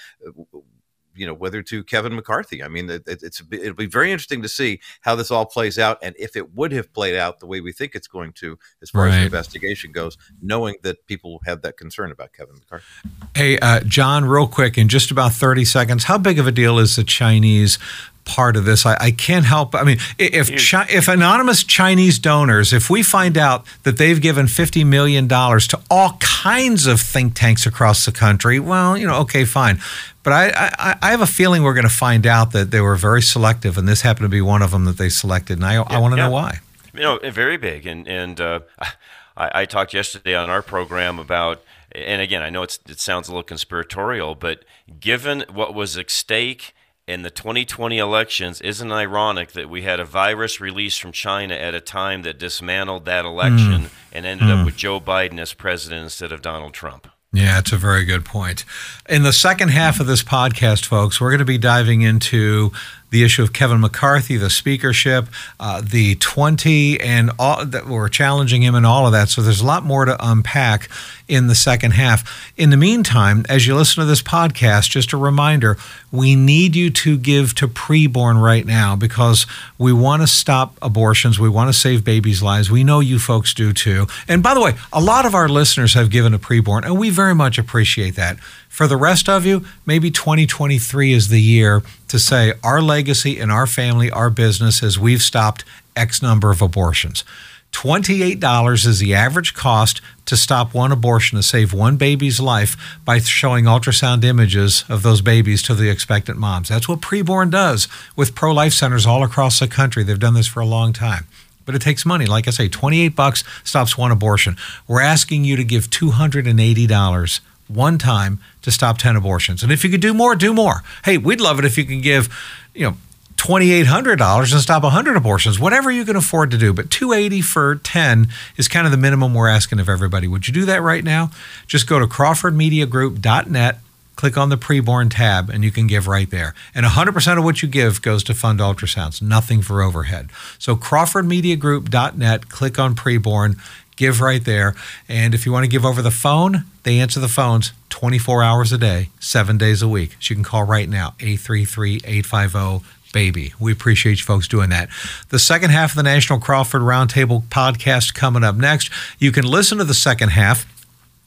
[1.17, 2.63] You know whether to Kevin McCarthy.
[2.63, 5.99] I mean, it, it's it'll be very interesting to see how this all plays out,
[6.03, 8.91] and if it would have played out the way we think it's going to, as
[8.91, 12.87] far as the investigation goes, knowing that people have that concern about Kevin McCarthy.
[13.35, 16.79] Hey, uh, John, real quick, in just about 30 seconds, how big of a deal
[16.79, 17.79] is the Chinese
[18.27, 18.85] part of this?
[18.85, 19.75] I, I can't help.
[19.75, 24.47] I mean, if Chi- if anonymous Chinese donors, if we find out that they've given
[24.47, 29.47] $50 million to all kinds of think tanks across the country, well, you know, okay,
[29.47, 29.81] fine.
[30.23, 32.97] But I, I, I have a feeling we're going to find out that they were
[32.97, 35.59] very selective, and this happened to be one of them that they selected.
[35.59, 36.27] And I, I want to yeah.
[36.27, 36.59] know why.
[36.93, 37.87] you know, very big.
[37.87, 38.61] And and uh,
[39.37, 41.63] I, I talked yesterday on our program about,
[41.93, 44.65] and again, I know it's, it sounds a little conspiratorial, but
[44.99, 46.75] given what was at stake
[47.07, 51.55] in the 2020 elections, isn't it ironic that we had a virus released from China
[51.55, 53.31] at a time that dismantled that hmm.
[53.31, 54.65] election and ended up hmm.
[54.65, 57.09] with Joe Biden as president instead of Donald Trump?
[57.33, 58.65] Yeah, it's a very good point.
[59.09, 62.73] In the second half of this podcast, folks, we're going to be diving into
[63.17, 65.27] the issue of Kevin McCarthy, the speakership,
[65.59, 69.31] uh, the 20, and all that we're challenging him and all of that.
[69.31, 70.91] So there's a lot more to unpack
[71.27, 72.53] in the second half.
[72.59, 75.79] In the meantime, as you listen to this podcast, just a reminder
[76.13, 79.47] we need you to give to preborn right now because
[79.79, 81.39] we want to stop abortions.
[81.39, 82.71] We want to save babies' lives.
[82.71, 84.07] We know you folks do too.
[84.29, 87.09] And by the way, a lot of our listeners have given to preborn, and we
[87.09, 88.37] very much appreciate that.
[88.77, 93.51] For the rest of you, maybe 2023 is the year to say our legacy in
[93.51, 95.65] our family, our business, is we've stopped
[95.97, 97.25] X number of abortions.
[97.73, 103.19] $28 is the average cost to stop one abortion to save one baby's life by
[103.19, 106.69] showing ultrasound images of those babies to the expectant moms.
[106.69, 110.03] That's what preborn does with pro life centers all across the country.
[110.03, 111.27] They've done this for a long time.
[111.65, 112.27] But it takes money.
[112.27, 114.59] Like I say, 28 bucks stops one abortion.
[114.87, 119.63] We're asking you to give $280 one time to stop 10 abortions.
[119.63, 120.83] And if you could do more, do more.
[121.05, 122.29] Hey, we'd love it if you can give,
[122.75, 122.97] you know,
[123.37, 126.73] $2800 and stop 100 abortions whatever you can afford to do.
[126.73, 130.27] But 280 for 10 is kind of the minimum we're asking of everybody.
[130.27, 131.31] Would you do that right now?
[131.67, 133.81] Just go to crawfordmediagroup.net
[134.17, 136.55] click on the preborn tab and you can give right there.
[136.75, 140.31] And 100% of what you give goes to fund ultrasounds nothing for overhead.
[140.59, 143.59] So crawfordmediagroup.net click on preborn
[143.97, 144.75] give right there
[145.09, 148.73] and if you want to give over the phone they answer the phones 24 hours
[148.73, 152.83] a day seven days a week so you can call right now 833-850
[153.13, 153.55] baby.
[153.59, 154.91] We appreciate you folks doing that.
[155.31, 158.91] The second half of the National Crawford Roundtable podcast coming up next.
[159.19, 160.67] You can listen to the second half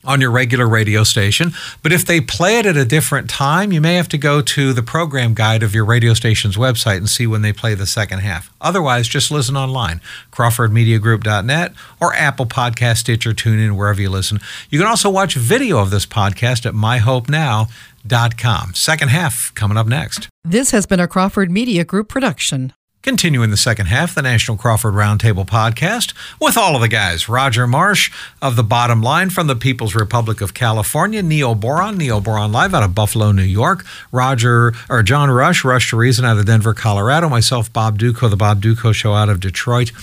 [0.05, 1.51] on your regular radio station.
[1.83, 4.73] But if they play it at a different time, you may have to go to
[4.73, 8.19] the program guide of your radio station's website and see when they play the second
[8.19, 8.51] half.
[8.61, 9.99] Otherwise, just listen online,
[10.31, 14.39] crawfordmediagroup.net or Apple Podcast, Stitcher, TuneIn, wherever you listen.
[14.69, 18.73] You can also watch video of this podcast at myhopenow.com.
[18.73, 20.29] Second half coming up next.
[20.45, 22.73] This has been a Crawford Media Group production.
[23.01, 27.29] Continuing the second half, the National Crawford Roundtable podcast with all of the guys.
[27.29, 31.23] Roger Marsh of The Bottom Line from the People's Republic of California.
[31.23, 33.85] Neil Boron, Neil Boron live out of Buffalo, New York.
[34.11, 37.29] Roger, or John Rush, Rush to Reason out of Denver, Colorado.
[37.29, 39.93] Myself, Bob Dutko, The Bob Dutko Show out of Detroit.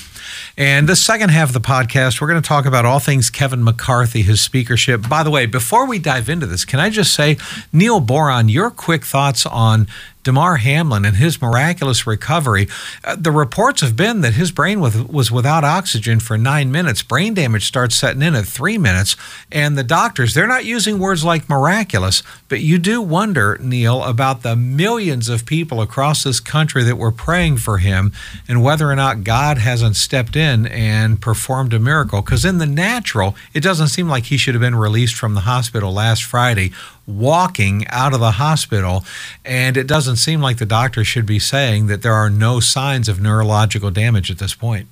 [0.56, 3.62] And the second half of the podcast, we're going to talk about all things Kevin
[3.62, 5.06] McCarthy, his speakership.
[5.06, 7.36] By the way, before we dive into this, can I just say,
[7.74, 9.86] Neil Boron, your quick thoughts on
[10.26, 12.66] Damar Hamlin and his miraculous recovery.
[13.04, 17.00] Uh, the reports have been that his brain was, was without oxygen for nine minutes.
[17.00, 19.14] Brain damage starts setting in at three minutes.
[19.52, 24.42] And the doctors, they're not using words like miraculous, but you do wonder, Neil, about
[24.42, 28.10] the millions of people across this country that were praying for him
[28.48, 32.20] and whether or not God hasn't stepped in and performed a miracle.
[32.20, 35.42] Because in the natural, it doesn't seem like he should have been released from the
[35.42, 36.72] hospital last Friday
[37.06, 39.04] walking out of the hospital.
[39.44, 43.08] And it doesn't seem like the doctor should be saying that there are no signs
[43.08, 44.88] of neurological damage at this point.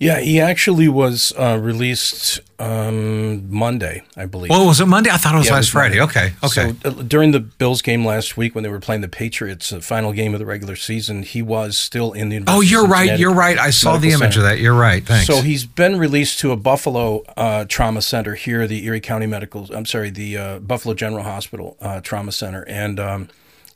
[0.00, 4.50] Yeah, he actually was uh, released um, Monday, I believe.
[4.50, 5.10] Well, was it Monday?
[5.10, 5.98] I thought it was Yeah, it last was Friday.
[5.98, 6.20] Monday.
[6.20, 6.34] Okay.
[6.44, 6.74] Okay.
[6.82, 9.80] So uh, during the Bills game last week, when they were playing the Patriots, the
[9.80, 12.44] final game of the regular season, he was still in the.
[12.46, 13.18] oh, you're right.
[13.18, 13.58] You're right.
[13.58, 14.38] I saw the image Center.
[14.40, 14.60] of that.
[14.60, 15.04] You're right.
[15.04, 15.26] Thanks.
[15.26, 19.66] So he's been released to a Buffalo uh, trauma center here, the Erie County Medical.
[19.74, 23.28] I'm sorry, the uh, Buffalo General Hospital uh, Trauma Center, and um,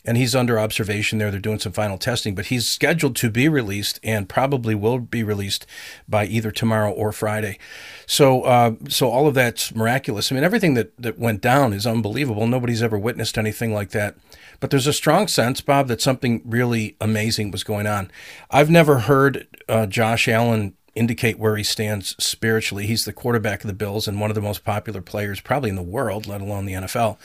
[0.05, 1.31] and he's under observation there.
[1.31, 5.23] They're doing some final testing, but he's scheduled to be released and probably will be
[5.23, 5.67] released
[6.09, 7.59] by either tomorrow or Friday.
[8.07, 10.31] So, uh, so all of that's miraculous.
[10.31, 12.47] I mean, everything that that went down is unbelievable.
[12.47, 14.17] Nobody's ever witnessed anything like that.
[14.61, 18.11] But there's a strong sense, Bob, that something really amazing was going on.
[18.51, 22.87] I've never heard uh, Josh Allen indicate where he stands spiritually.
[22.87, 25.77] He's the quarterback of the Bills and one of the most popular players probably in
[25.77, 27.17] the world, let alone the NFL.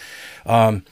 [0.46, 0.86] Um,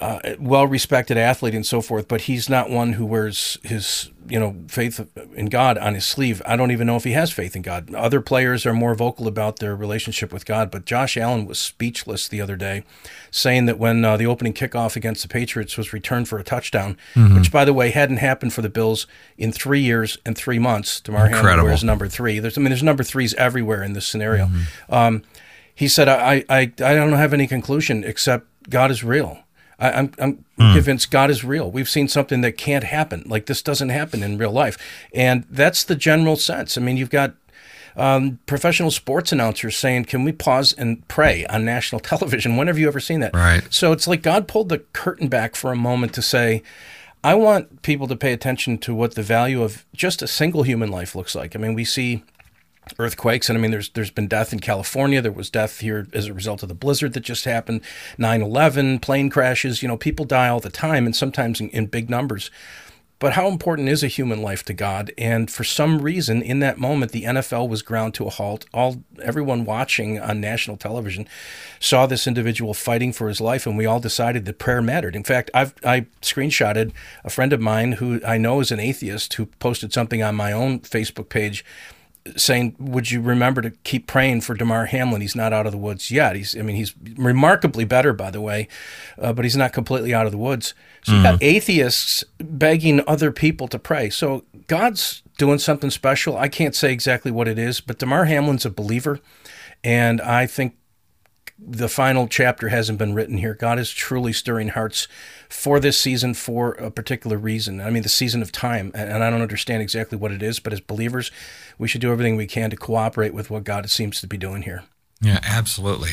[0.00, 4.38] uh, well respected athlete and so forth, but he's not one who wears his you
[4.38, 6.42] know faith in God on his sleeve.
[6.46, 7.94] I don't even know if he has faith in God.
[7.94, 12.28] Other players are more vocal about their relationship with God, but Josh Allen was speechless
[12.28, 12.84] the other day,
[13.30, 16.96] saying that when uh, the opening kickoff against the Patriots was returned for a touchdown,
[17.14, 17.36] mm-hmm.
[17.36, 19.06] which by the way hadn't happened for the Bills
[19.36, 21.00] in three years and three months.
[21.00, 22.38] Damar Hamlin wears number three.
[22.38, 24.46] There's I mean there's number threes everywhere in this scenario.
[24.46, 24.94] Mm-hmm.
[24.94, 25.22] Um,
[25.78, 29.38] he said, I, I, I don't have any conclusion except God is real.
[29.78, 30.74] I, am I'm, I'm mm.
[30.74, 31.70] convinced God is real.
[31.70, 33.22] We've seen something that can't happen.
[33.26, 34.76] Like this doesn't happen in real life,
[35.14, 36.76] and that's the general sense.
[36.76, 37.34] I mean, you've got
[37.96, 42.78] um, professional sports announcers saying, "Can we pause and pray on national television?" When have
[42.78, 43.34] you ever seen that?
[43.34, 43.62] Right.
[43.70, 46.62] So it's like God pulled the curtain back for a moment to say.
[47.24, 50.88] I want people to pay attention to what the value of just a single human
[50.88, 51.56] life looks like.
[51.56, 52.22] I mean, we see
[52.98, 53.48] earthquakes.
[53.48, 55.20] And i mean there's there's been death in california.
[55.20, 57.82] There was death here as a result of the blizzard that just happened
[58.18, 62.10] 9-11 plane crashes you know people die all the time and sometimes in, in big
[62.10, 62.50] numbers.
[63.20, 65.12] But how important is a human life to god?
[65.18, 68.64] And for some reason in that moment the nfl was ground to a halt.
[68.72, 71.28] All everyone watching on national television
[71.80, 75.16] saw this individual fighting for his life and we all decided that prayer mattered.
[75.16, 76.92] In fact i've i screenshotted
[77.24, 80.52] a friend of mine who i know is an atheist who posted something on my
[80.52, 81.64] own facebook page
[82.36, 85.20] saying, "Would you remember to keep praying for Damar Hamlin?
[85.20, 86.36] He's not out of the woods yet.
[86.36, 88.68] He's, I mean, he's remarkably better, by the way,
[89.20, 91.32] uh, but he's not completely out of the woods." So you mm-hmm.
[91.32, 94.10] got atheists begging other people to pray.
[94.10, 96.36] So God's doing something special.
[96.36, 99.20] I can't say exactly what it is, but Damar Hamlin's a believer,
[99.82, 100.74] and I think
[101.58, 103.54] the final chapter hasn't been written here.
[103.54, 105.08] God is truly stirring hearts
[105.48, 107.80] for this season for a particular reason.
[107.80, 110.72] I mean, the season of time, and I don't understand exactly what it is, but
[110.72, 111.32] as believers,
[111.78, 114.62] we should do everything we can to cooperate with what God seems to be doing
[114.62, 114.84] here.
[115.20, 116.10] Yeah, absolutely.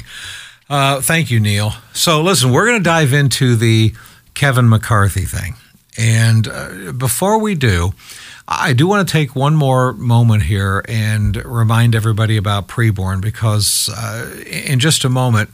[0.70, 1.74] Uh, thank you, Neil.
[1.94, 3.94] So, listen, we're going to dive into the
[4.34, 5.56] Kevin McCarthy thing.
[5.98, 7.94] And uh, before we do,
[8.48, 13.90] I do want to take one more moment here and remind everybody about preborn because
[13.90, 15.50] uh, in just a moment,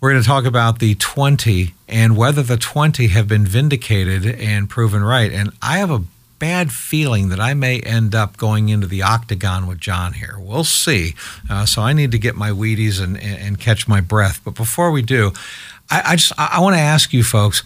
[0.00, 4.70] we're going to talk about the 20 and whether the 20 have been vindicated and
[4.70, 5.30] proven right.
[5.32, 6.02] And I have a
[6.40, 10.36] bad feeling that I may end up going into the octagon with John here.
[10.38, 11.14] We'll see.
[11.48, 14.40] Uh, so I need to get my Wheaties and, and, catch my breath.
[14.42, 15.32] But before we do,
[15.90, 17.62] I, I just I want to ask you folks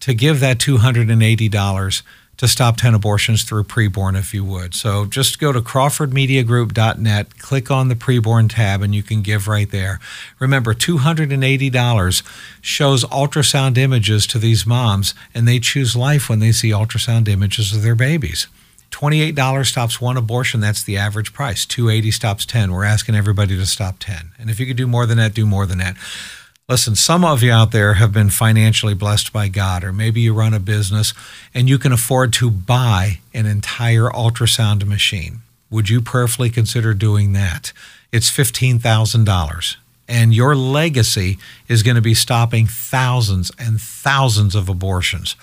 [0.00, 2.02] to give that $280
[2.40, 4.74] to stop 10 abortions through preborn if you would.
[4.74, 9.70] So just go to crawfordmediagroup.net, click on the preborn tab, and you can give right
[9.70, 10.00] there.
[10.38, 12.22] Remember, $280
[12.62, 17.74] shows ultrasound images to these moms, and they choose life when they see ultrasound images
[17.74, 18.46] of their babies.
[18.90, 20.60] $28 stops one abortion.
[20.60, 21.66] That's the average price.
[21.66, 22.72] 280 stops 10.
[22.72, 24.30] We're asking everybody to stop 10.
[24.38, 25.94] And if you could do more than that, do more than that.
[26.70, 30.32] Listen, some of you out there have been financially blessed by God, or maybe you
[30.32, 31.12] run a business
[31.52, 35.40] and you can afford to buy an entire ultrasound machine.
[35.68, 37.72] Would you prayerfully consider doing that?
[38.12, 39.76] It's $15,000.
[40.06, 45.34] And your legacy is going to be stopping thousands and thousands of abortions.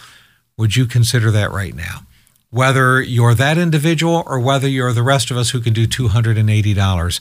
[0.55, 2.05] Would you consider that right now?
[2.51, 7.19] Whether you're that individual or whether you're the rest of us who can do $280,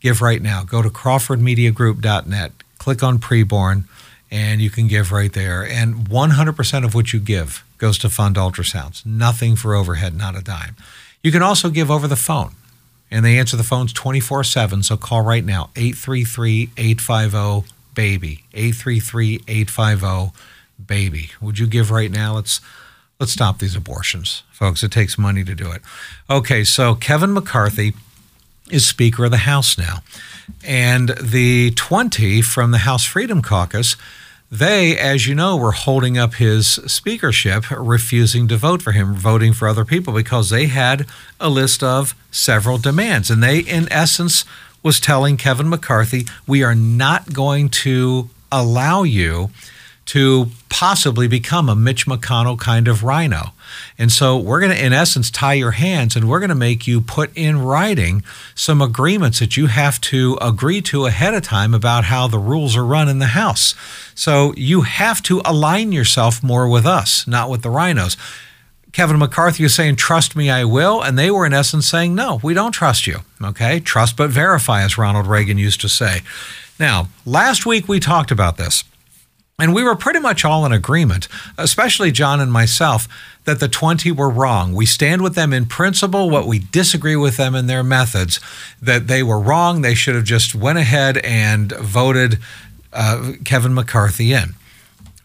[0.00, 0.64] give right now.
[0.64, 3.84] Go to crawfordmediagroup.net click on preborn,
[4.28, 5.64] and you can give right there.
[5.64, 9.06] And 100% of what you give goes to fund ultrasounds.
[9.06, 10.74] Nothing for overhead, not a dime.
[11.22, 12.56] You can also give over the phone,
[13.08, 14.82] and they answer the phones 24 7.
[14.82, 18.44] So call right now 833 850 BABY.
[18.52, 20.36] 833 850
[20.84, 21.30] BABY.
[21.40, 22.34] Would you give right now?
[22.34, 22.60] Let's.
[23.20, 24.82] Let's stop these abortions, folks.
[24.82, 25.80] It takes money to do it.
[26.28, 27.92] Okay, so Kevin McCarthy
[28.70, 30.02] is Speaker of the House now.
[30.64, 33.96] And the 20 from the House Freedom Caucus,
[34.50, 39.52] they, as you know, were holding up his speakership, refusing to vote for him, voting
[39.52, 41.06] for other people because they had
[41.40, 43.30] a list of several demands.
[43.30, 44.44] And they, in essence,
[44.82, 49.50] was telling Kevin McCarthy, we are not going to allow you
[50.06, 53.52] to possibly become a Mitch McConnell kind of RINO.
[53.96, 56.86] And so we're going to, in essence, tie your hands and we're going to make
[56.86, 58.22] you put in writing
[58.54, 62.76] some agreements that you have to agree to ahead of time about how the rules
[62.76, 63.74] are run in the House.
[64.14, 68.16] So you have to align yourself more with us, not with the RINOs.
[68.92, 71.02] Kevin McCarthy is saying, Trust me, I will.
[71.02, 73.20] And they were, in essence, saying, No, we don't trust you.
[73.42, 73.80] Okay.
[73.80, 76.20] Trust but verify, as Ronald Reagan used to say.
[76.78, 78.84] Now, last week we talked about this.
[79.58, 83.06] And we were pretty much all in agreement, especially John and myself,
[83.44, 84.72] that the 20 were wrong.
[84.72, 88.40] We stand with them in principle, what we disagree with them in their methods,
[88.80, 89.82] that they were wrong.
[89.82, 92.38] They should have just went ahead and voted
[92.92, 94.54] uh, Kevin McCarthy in.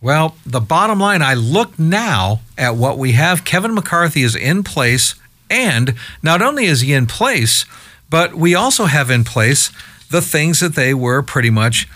[0.02, 3.44] Well, the bottom line, I look now at what we have.
[3.44, 5.16] Kevin McCarthy is in place,
[5.50, 7.66] and not only is he in place,
[8.10, 9.72] but we also have in place
[10.10, 11.88] the things that they were pretty much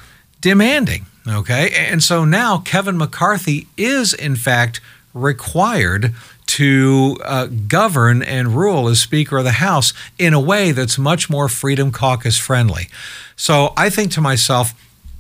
[0.42, 1.06] demanding.
[1.28, 1.72] Okay.
[1.76, 4.82] And so now Kevin McCarthy is, in fact,
[5.14, 6.14] required
[6.48, 11.30] to uh, govern and rule as Speaker of the House in a way that's much
[11.30, 12.88] more Freedom Caucus friendly.
[13.36, 14.74] So I think to myself,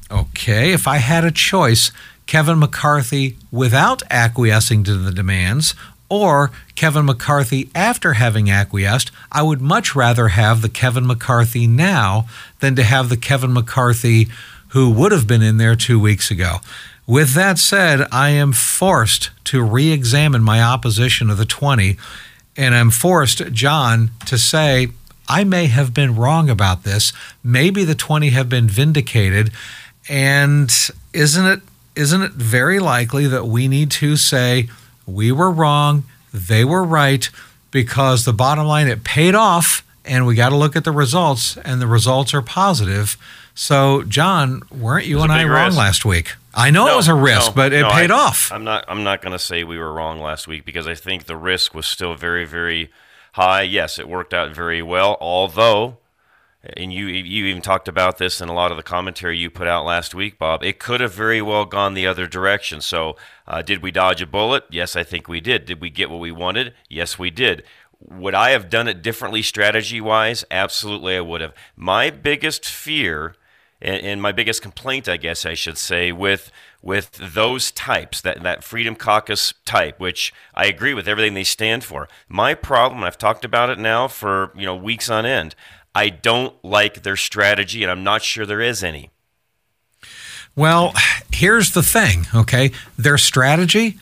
[0.09, 1.91] okay, if I had a choice,
[2.25, 5.73] Kevin McCarthy without acquiescing to the demands,
[6.09, 12.27] or Kevin McCarthy after having acquiesced, I would much rather have the Kevin McCarthy now
[12.59, 14.27] than to have the Kevin McCarthy
[14.71, 16.57] who would have been in there two weeks ago.
[17.07, 21.97] With that said, I am forced to re examine my opposition of the 20,
[22.55, 24.89] and I'm forced, John, to say,
[25.27, 27.13] I may have been wrong about this.
[27.43, 29.51] Maybe the 20 have been vindicated.
[30.09, 30.71] And
[31.13, 31.61] isn't it
[31.95, 34.69] isn't it very likely that we need to say
[35.05, 37.29] we were wrong, they were right,
[37.69, 41.57] because the bottom line it paid off and we got to look at the results
[41.57, 43.17] and the results are positive.
[43.53, 45.77] So, John, weren't you and I wrong risk.
[45.77, 46.35] last week?
[46.53, 48.51] I know no, it was a risk, no, but it no, paid I, off.
[48.51, 48.85] I'm not.
[48.87, 51.73] I'm not going to say we were wrong last week because I think the risk
[51.73, 52.91] was still very, very
[53.33, 53.61] high.
[53.61, 55.17] Yes, it worked out very well.
[55.21, 55.97] Although,
[56.63, 59.67] and you you even talked about this in a lot of the commentary you put
[59.67, 60.63] out last week, Bob.
[60.63, 62.81] It could have very well gone the other direction.
[62.81, 63.15] So,
[63.47, 64.65] uh, did we dodge a bullet?
[64.69, 65.65] Yes, I think we did.
[65.65, 66.73] Did we get what we wanted?
[66.89, 67.63] Yes, we did.
[68.09, 70.43] Would I have done it differently strategy wise?
[70.49, 71.53] Absolutely, I would have.
[71.75, 73.35] My biggest fear
[73.81, 76.51] and, and my biggest complaint, I guess I should say, with
[76.83, 81.83] with those types, that, that Freedom Caucus type, which I agree with everything they stand
[81.83, 82.09] for.
[82.27, 85.55] My problem, I've talked about it now for you know weeks on end.
[85.93, 89.09] I don't like their strategy, and I'm not sure there is any.
[90.55, 90.93] Well,
[91.31, 92.71] here's the thing, okay?
[92.97, 93.99] Their strategy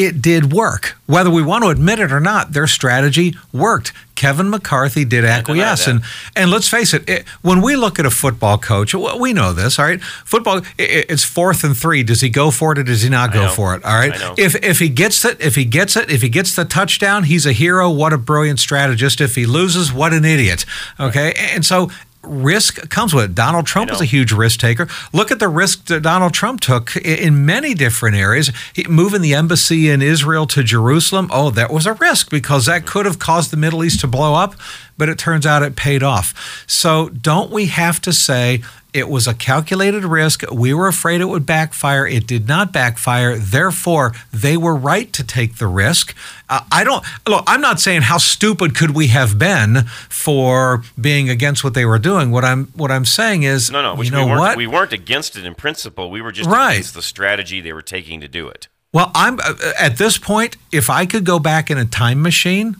[0.00, 0.96] it did work.
[1.04, 3.92] Whether we want to admit it or not, their strategy worked.
[4.14, 5.86] Kevin McCarthy did acquiesce.
[5.86, 6.02] And,
[6.36, 9.78] and let's face it, it, when we look at a football coach, we know this,
[9.78, 10.02] all right?
[10.02, 12.02] Football, it, it's fourth and three.
[12.02, 13.84] Does he go for it or does he not go for it?
[13.84, 14.12] All right.
[14.38, 17.44] If, if he gets it, if he gets it, if he gets the touchdown, he's
[17.44, 17.90] a hero.
[17.90, 19.20] What a brilliant strategist.
[19.20, 20.64] If he loses, what an idiot.
[20.98, 21.26] Okay.
[21.26, 21.54] Right.
[21.54, 21.90] And so
[22.22, 23.34] risk comes with it.
[23.34, 24.88] Donald Trump was a huge risk taker.
[25.12, 28.52] Look at the risk that Donald Trump took in many different areas.
[28.74, 32.86] He, moving the embassy in Israel to Jerusalem, oh, that was a risk because that
[32.86, 34.54] could have caused the Middle East to blow up,
[34.98, 36.64] but it turns out it paid off.
[36.66, 38.62] So don't we have to say,
[38.92, 40.44] it was a calculated risk.
[40.50, 42.06] We were afraid it would backfire.
[42.06, 43.36] It did not backfire.
[43.36, 46.14] Therefore, they were right to take the risk.
[46.48, 47.44] Uh, I don't look.
[47.46, 51.98] I'm not saying how stupid could we have been for being against what they were
[51.98, 52.30] doing.
[52.30, 54.02] What I'm what I'm saying is, no, no.
[54.02, 54.56] You know we what?
[54.56, 56.10] We weren't against it in principle.
[56.10, 56.72] We were just right.
[56.72, 58.68] against the strategy they were taking to do it.
[58.92, 60.56] Well, I'm uh, at this point.
[60.72, 62.76] If I could go back in a time machine,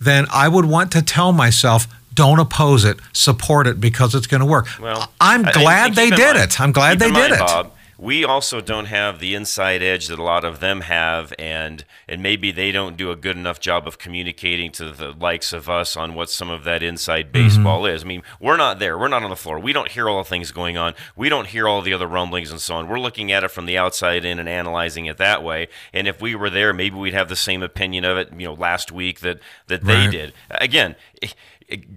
[0.00, 1.88] then I would want to tell myself
[2.18, 4.66] don't oppose it, support it because it's going to work.
[4.80, 6.60] Well, I'm glad they did mind, it.
[6.60, 7.38] I'm glad they mind, did it.
[7.38, 11.84] Bob, we also don't have the inside edge that a lot of them have, and
[12.08, 15.68] and maybe they don't do a good enough job of communicating to the likes of
[15.68, 17.44] us on what some of that inside mm-hmm.
[17.44, 17.94] baseball mm-hmm.
[17.94, 18.02] is.
[18.02, 18.98] I mean, we're not there.
[18.98, 19.60] We're not on the floor.
[19.60, 20.94] We don't hear all the things going on.
[21.14, 22.88] We don't hear all the other rumblings and so on.
[22.88, 25.68] We're looking at it from the outside in and analyzing it that way.
[25.92, 28.32] And if we were there, maybe we'd have the same opinion of it.
[28.32, 29.38] You know, last week that
[29.68, 30.06] that right.
[30.06, 30.32] they did.
[30.50, 30.96] Again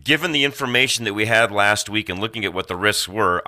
[0.04, 3.42] given the information that we had last week and looking at what the risks were,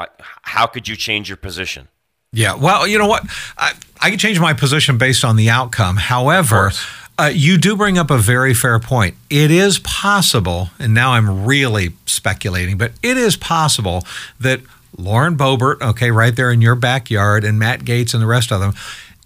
[0.43, 1.89] how could you change your position?
[2.31, 3.23] Yeah, well, you know what?
[3.57, 5.97] I, I can change my position based on the outcome.
[5.97, 6.71] However,
[7.19, 9.15] uh, you do bring up a very fair point.
[9.29, 14.03] It is possible, and now I'm really speculating, but it is possible
[14.39, 14.61] that
[14.97, 18.61] Lauren Boebert, okay, right there in your backyard, and Matt Gaetz and the rest of
[18.61, 18.73] them,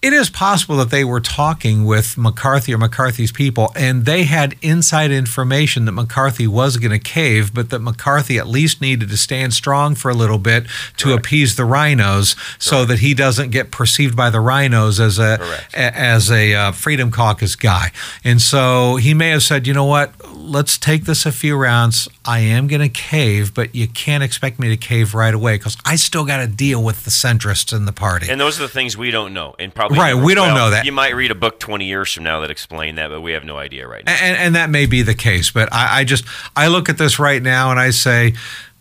[0.02, 4.56] it is possible that they were talking with McCarthy or McCarthy's people, and they had
[4.62, 9.18] inside information that McCarthy was going to cave, but that McCarthy at least needed to
[9.18, 10.66] stand strong for a little bit
[10.98, 11.20] to Correct.
[11.26, 15.40] appease the RINOs, so that he doesn't get perceived by the RINOs as a
[15.74, 17.92] a- as a uh, Freedom Caucus guy.
[18.24, 22.08] And so he may have said, you know what, let's take this a few rounds.
[22.24, 25.78] I am going to cave, but you can't expect me to cave right away because
[25.86, 28.28] I still got to deal with the centrists in the party.
[28.30, 30.56] And those are the things we don't know, and probably Right, we don't will.
[30.56, 30.86] know that.
[30.86, 33.44] You might read a book twenty years from now that explained that, but we have
[33.44, 34.16] no idea right now.
[34.22, 36.26] and, and that may be the case but I, I just
[36.56, 38.34] i look at this right now and i say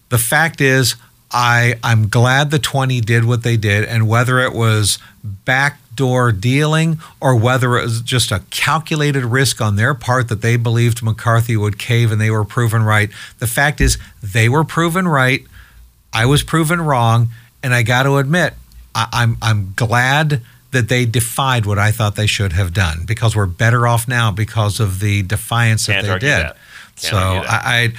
[0.09, 0.95] the fact is
[1.33, 6.99] i i'm glad the 20 did what they did and whether it was backdoor dealing
[7.21, 11.57] or whether it was just a calculated risk on their part that they believed mccarthy
[11.57, 15.45] would cave and they were proven right the fact is they were proven right
[16.13, 17.29] i was proven wrong
[17.63, 18.55] and i got to admit
[18.95, 20.43] I, i'm i'm glad
[20.77, 24.31] that they defied what I thought they should have done because we're better off now
[24.31, 26.45] because of the defiance that Can't they did.
[26.45, 26.57] that.
[26.97, 27.17] So.
[27.17, 27.93] I, I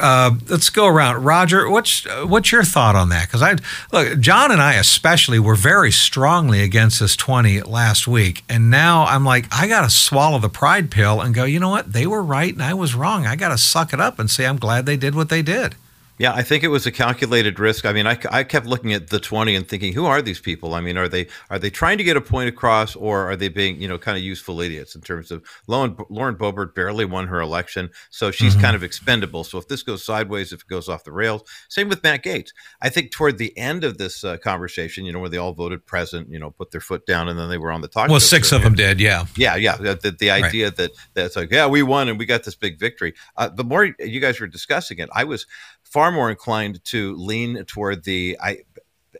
[0.00, 1.24] uh, let's go around.
[1.24, 3.28] Roger, what's what's your thought on that?
[3.28, 3.56] Because I
[3.92, 9.04] look, John and I especially were very strongly against this twenty last week, and now
[9.04, 11.44] I'm like, I got to swallow the pride pill and go.
[11.44, 11.92] You know what?
[11.92, 13.26] They were right, and I was wrong.
[13.26, 15.76] I got to suck it up and say I'm glad they did what they did.
[16.16, 17.84] Yeah, I think it was a calculated risk.
[17.84, 20.74] I mean, I, I kept looking at the 20 and thinking, who are these people?
[20.74, 23.48] I mean, are they are they trying to get a point across or are they
[23.48, 27.26] being, you know, kind of useful idiots in terms of Lauren, Lauren Boebert barely won
[27.26, 29.42] her election, so she's kind of expendable.
[29.42, 32.50] So if this goes sideways, if it goes off the rails, same with Matt Gaetz.
[32.80, 35.84] I think toward the end of this uh, conversation, you know, where they all voted
[35.84, 38.20] present, you know, put their foot down and then they were on the talk Well,
[38.20, 39.26] six of them did, yeah.
[39.36, 39.76] Yeah, yeah.
[39.76, 40.44] The, the, the Right.
[40.44, 43.14] idea that that's like, yeah, we won and we got this big victory.
[43.36, 45.46] Uh, the more you guys were discussing it, I was
[45.94, 48.58] far more inclined to lean toward the I.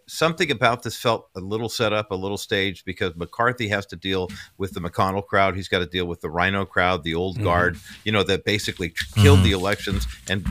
[0.09, 3.97] Something about this felt a little set up, a little staged, because McCarthy has to
[3.97, 5.55] deal with the McConnell crowd.
[5.55, 8.93] He's got to deal with the RINO crowd, the old guard, you know, that basically
[9.14, 10.45] killed the elections and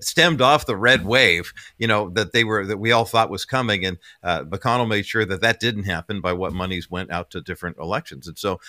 [0.00, 3.46] stemmed off the red wave, you know, that they were that we all thought was
[3.46, 3.86] coming.
[3.86, 7.40] And uh, McConnell made sure that that didn't happen by what monies went out to
[7.40, 8.28] different elections.
[8.28, 8.60] And so,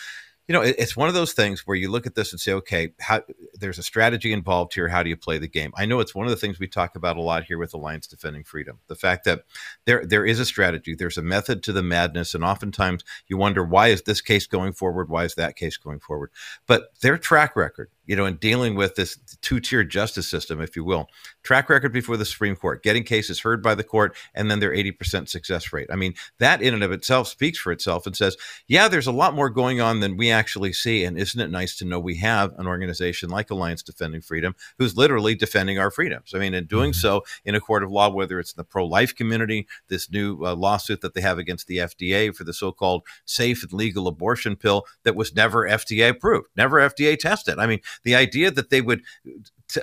[0.47, 2.51] you know, it, it's one of those things where you look at this and say,
[2.51, 3.21] okay, how,
[3.53, 4.89] there's a strategy involved here.
[4.89, 5.71] How do you play the game?
[5.77, 8.07] I know it's one of the things we talk about a lot here with Alliance
[8.07, 8.79] Defending Freedom.
[8.87, 9.43] The fact that
[9.85, 13.63] there there is a strategy, there's a method to the madness, and oftentimes you wonder
[13.63, 15.09] why is this case going forward?
[15.09, 16.31] Why is that case going forward?
[16.67, 20.83] But their track record, you know, in dealing with this two-tier justice system, if you
[20.83, 21.07] will,
[21.43, 24.71] track record before the Supreme Court, getting cases heard by the court, and then their
[24.71, 25.87] 80% success rate.
[25.91, 28.35] I mean, that in and of itself speaks for itself and says,
[28.67, 31.03] yeah, there's a lot more going on than we actually see.
[31.03, 34.97] And isn't it nice to know we have an organization like Alliance Defending Freedom who's
[34.97, 36.33] literally defending our freedoms?
[36.33, 38.85] I mean, in doing so in a court of law, whether it's in the pro
[38.85, 42.71] life community, this new uh, lawsuit that they have against the FDA for the so
[42.71, 47.59] called safe and legal abortion pill that was never FDA approved, never FDA tested.
[47.59, 49.01] I mean, the idea that they would
[49.67, 49.81] t-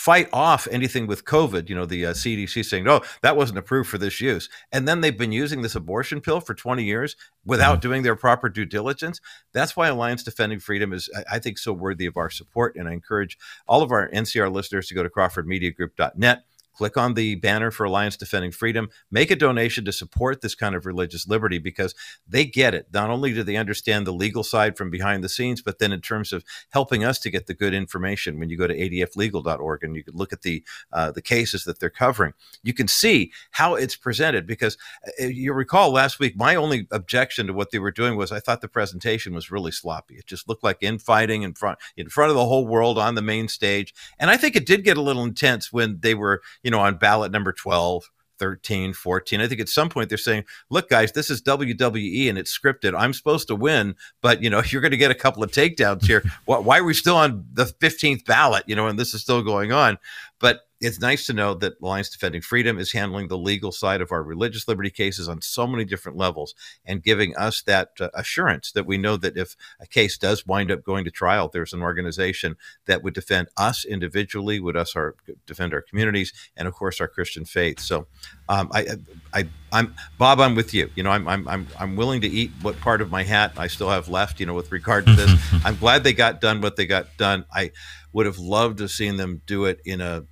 [0.00, 3.90] fight off anything with COVID, you know, the uh, CDC saying, oh, that wasn't approved
[3.90, 4.48] for this use.
[4.72, 8.48] And then they've been using this abortion pill for 20 years without doing their proper
[8.48, 9.20] due diligence.
[9.52, 12.76] That's why Alliance Defending Freedom is, I I think, so worthy of our support.
[12.76, 13.36] And I encourage
[13.68, 16.44] all of our NCR listeners to go to crawfordmediagroup.net.
[16.74, 18.88] Click on the banner for Alliance Defending Freedom.
[19.10, 21.94] Make a donation to support this kind of religious liberty because
[22.26, 22.86] they get it.
[22.92, 26.00] Not only do they understand the legal side from behind the scenes, but then in
[26.00, 28.38] terms of helping us to get the good information.
[28.38, 31.80] When you go to adflegal.org and you can look at the uh, the cases that
[31.80, 34.46] they're covering, you can see how it's presented.
[34.46, 34.76] Because
[35.20, 38.40] uh, you recall last week, my only objection to what they were doing was I
[38.40, 40.16] thought the presentation was really sloppy.
[40.16, 43.22] It just looked like infighting in front in front of the whole world on the
[43.22, 46.70] main stage, and I think it did get a little intense when they were, you
[46.70, 48.10] know, on ballot number twelve.
[48.40, 49.40] 13, 14.
[49.42, 52.98] I think at some point they're saying, look, guys, this is WWE and it's scripted.
[52.98, 56.06] I'm supposed to win, but, you know, you're going to get a couple of takedowns
[56.06, 56.24] here.
[56.46, 59.42] why, why are we still on the 15th ballot, you know, and this is still
[59.42, 59.98] going on?
[60.38, 64.12] But it's nice to know that Alliance Defending Freedom is handling the legal side of
[64.12, 66.54] our religious liberty cases on so many different levels
[66.86, 70.70] and giving us that uh, assurance that we know that if a case does wind
[70.70, 72.56] up going to trial, there's an organization
[72.86, 75.16] that would defend us individually, would us our
[75.46, 77.78] defend our communities, and of course our Christian faith.
[77.78, 78.06] So,
[78.48, 78.86] um, I,
[79.34, 80.40] I, I'm Bob.
[80.40, 80.90] I'm with you.
[80.94, 83.66] You know, I'm, I'm, I'm, I'm willing to eat what part of my hat I
[83.66, 84.40] still have left.
[84.40, 85.30] You know, with regard to this,
[85.64, 87.44] I'm glad they got done what they got done.
[87.52, 87.72] I
[88.12, 90.24] would have loved to have seen them do it in a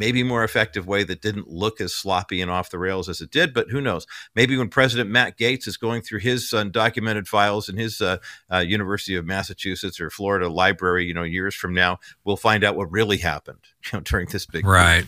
[0.00, 3.30] maybe more effective way that didn't look as sloppy and off the rails as it
[3.30, 3.52] did.
[3.52, 4.06] But who knows?
[4.34, 8.16] Maybe when President Matt Gaetz is going through his undocumented files in his uh,
[8.50, 12.76] uh, University of Massachusetts or Florida library, you know, years from now, we'll find out
[12.76, 14.66] what really happened you know, during this big.
[14.66, 15.04] Right.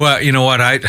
[0.00, 0.62] Well, you know what?
[0.62, 0.80] I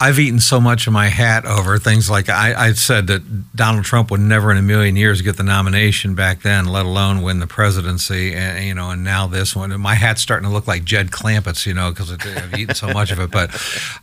[0.00, 3.84] I've eaten so much of my hat over things like I, I said that Donald
[3.84, 7.40] Trump would never in a million years get the nomination back then, let alone win
[7.40, 8.32] the presidency.
[8.32, 11.66] And you know, and now this one, my hat's starting to look like Jed Clampett's,
[11.66, 13.32] you know, because I've eaten so much of it.
[13.32, 13.50] But,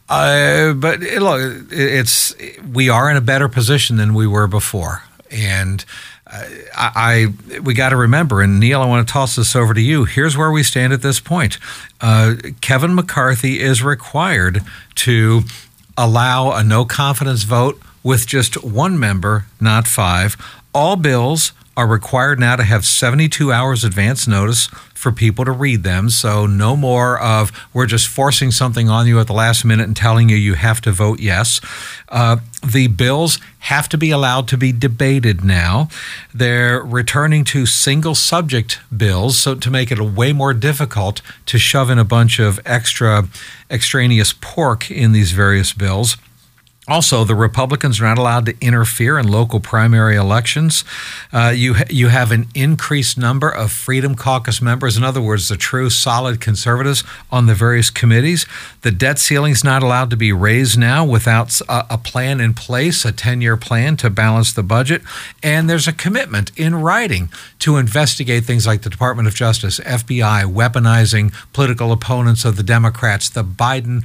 [0.09, 2.35] uh, but it, look, it's
[2.73, 5.83] we are in a better position than we were before, and.
[6.27, 9.79] I, I, we got to remember, and Neil, I want to toss this over to
[9.79, 10.05] you.
[10.05, 11.59] Here's where we stand at this point.
[12.01, 14.61] Uh, Kevin McCarthy is required
[14.95, 15.43] to
[15.97, 20.37] allow a no confidence vote with just one member, not five.
[20.73, 25.84] All bills are required now to have 72 hours advance notice for people to read
[25.84, 26.09] them.
[26.09, 29.95] So no more of we're just forcing something on you at the last minute and
[29.95, 31.59] telling you you have to vote yes.
[32.09, 35.89] Uh, the bills have to be allowed to be debated now.
[36.34, 41.89] They're returning to single subject bills, so to make it way more difficult to shove
[41.89, 43.28] in a bunch of extra
[43.69, 46.17] extraneous pork in these various bills.
[46.88, 50.83] Also, the Republicans are not allowed to interfere in local primary elections.
[51.33, 54.95] Uh, you ha- you have an increased number of Freedom Caucus members.
[54.95, 58.45] In other words, the true solid conservatives on the various committees.
[58.81, 62.53] The debt ceiling is not allowed to be raised now without a, a plan in
[62.53, 65.01] place, a ten year plan to balance the budget.
[65.41, 67.29] And there's a commitment in writing
[67.59, 73.27] to investigate things like the Department of Justice, FBI, weaponizing political opponents of the Democrats,
[73.27, 74.03] the Biden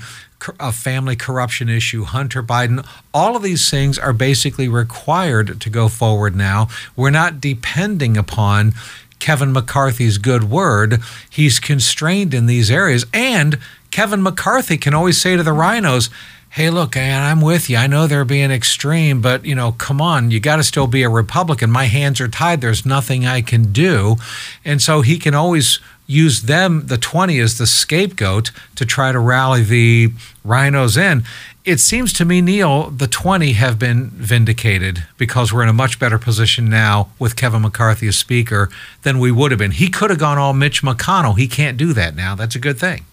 [0.58, 5.88] a family corruption issue, Hunter Biden, all of these things are basically required to go
[5.88, 6.68] forward now.
[6.96, 8.72] We're not depending upon
[9.18, 11.00] Kevin McCarthy's good word.
[11.28, 13.04] He's constrained in these areas.
[13.12, 13.58] And
[13.90, 16.10] Kevin McCarthy can always say to the RINOs,
[16.50, 17.76] hey, look, I'm with you.
[17.76, 21.04] I know they're being extreme, but, you know, come on, you got to still be
[21.04, 21.70] a Republican.
[21.70, 22.60] My hands are tied.
[22.60, 24.16] There's nothing I can do.
[24.64, 25.78] And so he can always
[26.10, 30.08] use them, the 20, as the scapegoat to try to rally the
[30.44, 31.22] RINOs in.
[31.64, 35.98] It seems to me, Neil, the 20 have been vindicated because we're in a much
[35.98, 38.70] better position now with Kevin McCarthy as Speaker
[39.02, 39.70] than we would have been.
[39.72, 41.38] He could have gone all Mitch McConnell.
[41.38, 42.34] He can't do that now.
[42.34, 43.04] That's a good thing.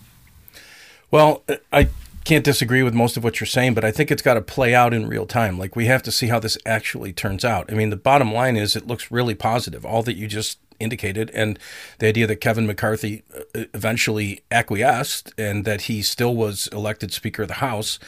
[1.12, 1.90] Well, I
[2.26, 4.74] can't disagree with most of what you're saying, but I think it's got to play
[4.74, 5.58] out in real time.
[5.58, 7.72] Like we have to see how this actually turns out.
[7.72, 9.86] I mean, the bottom line is it looks really positive.
[9.86, 11.60] All that you just indicated, and
[12.00, 17.44] the idea that Kevin McCarthy uh, eventually acquiesced and that he still was elected Speaker
[17.44, 18.00] of the House.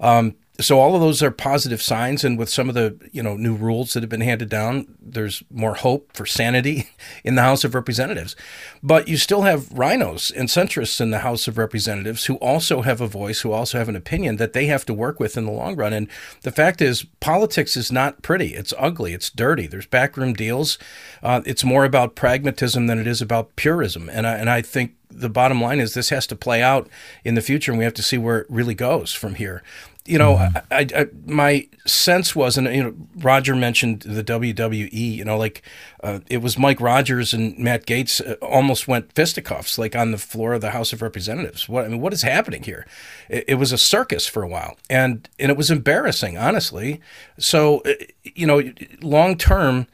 [0.00, 3.36] Um, so all of those are positive signs and with some of the you know
[3.36, 6.88] new rules that have been handed down there's more hope for sanity
[7.24, 8.36] in the house of representatives.
[8.82, 13.00] But you still have RINOs and centrists in the house of representatives who also have
[13.00, 15.52] a voice who also have an opinion that they have to work with in the
[15.52, 15.92] long run.
[15.92, 16.08] And
[16.42, 18.54] the fact is politics is not pretty.
[18.54, 19.12] It's ugly.
[19.12, 19.66] It's dirty.
[19.66, 20.78] There's backroom deals.
[21.22, 24.08] Uh, it's more about pragmatism than it is about purism.
[24.08, 26.88] And I, and I think the bottom line is this has to play out
[27.24, 29.62] in the future and we have to see where it really goes from here
[30.06, 30.58] you know, mm-hmm.
[30.70, 34.92] I, I, my sense was, and you know, Roger mentioned the WWE.
[34.92, 35.62] You know, like
[36.02, 40.18] uh, it was Mike Rogers and Matt Gaetz uh, almost went fisticuffs, like on the
[40.18, 41.68] floor of the House of Representatives.
[41.70, 42.86] What I mean, what is happening here?
[43.30, 47.00] It, it was a circus for a while, and and it was embarrassing, honestly.
[47.38, 47.92] So, uh,
[48.22, 48.62] you know,
[49.00, 49.86] long term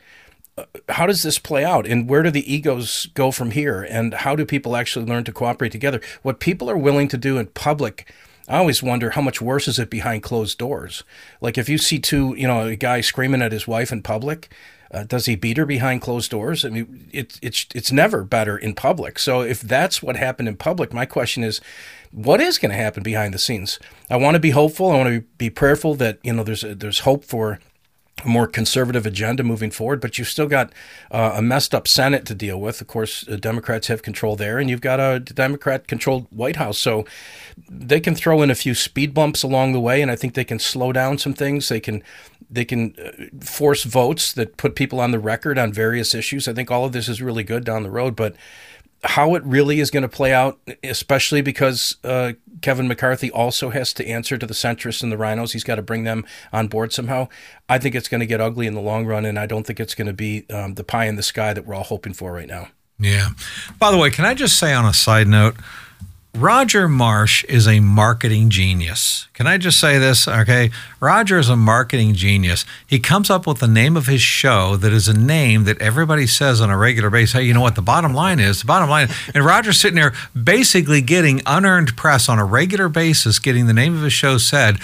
[0.58, 4.12] uh, how does this play out and where do the egos go from here and
[4.12, 7.46] how do people actually learn to cooperate together what people are willing to do in
[7.46, 8.12] public
[8.50, 11.04] I always wonder how much worse is it behind closed doors.
[11.40, 14.52] Like if you see two, you know, a guy screaming at his wife in public,
[14.90, 16.64] uh, does he beat her behind closed doors?
[16.64, 19.20] I mean, it's it's it's never better in public.
[19.20, 21.60] So if that's what happened in public, my question is,
[22.10, 23.78] what is going to happen behind the scenes?
[24.10, 24.90] I want to be hopeful.
[24.90, 27.60] I want to be prayerful that you know there's a, there's hope for
[28.24, 30.72] more conservative agenda moving forward, but you've still got
[31.10, 32.80] uh, a messed up Senate to deal with.
[32.80, 36.78] Of course, Democrats have control there, and you've got a Democrat controlled White House.
[36.78, 37.04] So
[37.68, 40.44] they can throw in a few speed bumps along the way, and I think they
[40.44, 41.68] can slow down some things.
[41.68, 42.02] They can
[42.50, 46.48] they can uh, force votes that put people on the record on various issues.
[46.48, 48.34] I think all of this is really good down the road, but
[49.02, 53.92] how it really is going to play out, especially because uh, Kevin McCarthy also has
[53.94, 55.52] to answer to the centrists and the RINOs.
[55.52, 57.28] He's got to bring them on board somehow.
[57.68, 59.80] I think it's going to get ugly in the long run, and I don't think
[59.80, 62.32] it's going to be um, the pie in the sky that we're all hoping for
[62.32, 62.68] right now.
[62.98, 63.30] Yeah.
[63.78, 65.56] By the way, can I just say on a side note,
[66.34, 69.26] Roger Marsh is a marketing genius.
[69.34, 70.28] Can I just say this?
[70.28, 70.70] Okay.
[71.00, 72.64] Roger is a marketing genius.
[72.86, 76.28] He comes up with the name of his show that is a name that everybody
[76.28, 77.32] says on a regular basis.
[77.32, 77.74] Hey, you know what?
[77.74, 79.08] The bottom line is the bottom line.
[79.34, 83.96] And Roger's sitting there basically getting unearned press on a regular basis, getting the name
[83.96, 84.78] of his show said.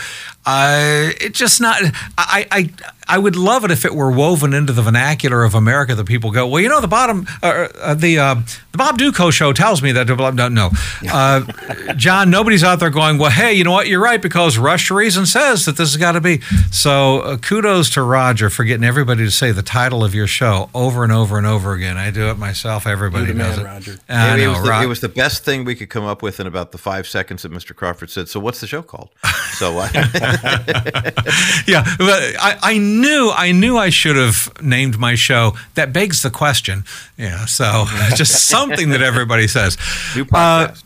[0.46, 1.82] Uh, it just not.
[2.16, 2.70] I, I
[3.08, 6.32] I would love it if it were woven into the vernacular of America that people
[6.32, 8.34] go, well, you know, the bottom, uh, uh, the uh,
[8.72, 10.06] the Bob Dutko show tells me that.
[10.08, 10.70] No, no.
[11.08, 13.86] Uh, John, nobody's out there going, well, hey, you know what?
[13.86, 16.40] You're right because because Rush to Reason says that this has got to be.
[16.70, 20.70] So uh, kudos to Roger for getting everybody to say the title of your show
[20.74, 21.96] over and over and over again.
[21.96, 22.86] I do it myself.
[22.86, 23.68] Everybody You're the knows man, it.
[23.68, 23.98] Roger.
[24.08, 26.38] I it, was the, Ro- it was the best thing we could come up with
[26.38, 27.74] in about the five seconds that Mr.
[27.74, 28.28] Crawford said.
[28.28, 29.08] So, what's the show called?
[29.52, 29.88] So, uh,
[31.66, 35.52] yeah, but I, I knew I knew I should have named my show.
[35.74, 36.84] That begs the question.
[37.16, 37.84] Yeah, so
[38.14, 39.76] just something that everybody says.
[40.14, 40.82] new podcast.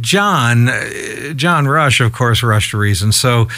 [0.00, 3.12] John, uh, John Rush, of course, Rush to Reason.
[3.12, 3.48] So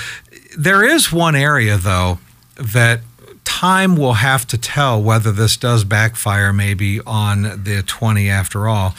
[0.57, 2.19] there is one area, though,
[2.57, 3.01] that
[3.45, 8.95] time will have to tell whether this does backfire maybe on the 20 after all.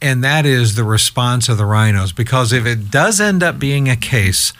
[0.00, 2.14] And that is the response of the RINOs.
[2.14, 4.52] Because if it does end up being a case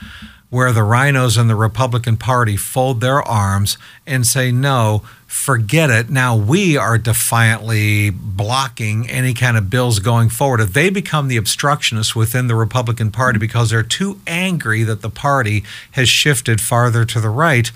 [0.51, 3.77] where the RINOs and the Republican Party fold their arms
[4.07, 6.09] and say, no, forget it.
[6.09, 10.61] Now we are defiantly blocking any kind of bills going forward.
[10.61, 15.11] If they become the obstructionists within the Republican Party because they're too angry that the
[15.11, 17.71] party has shifted farther to the right,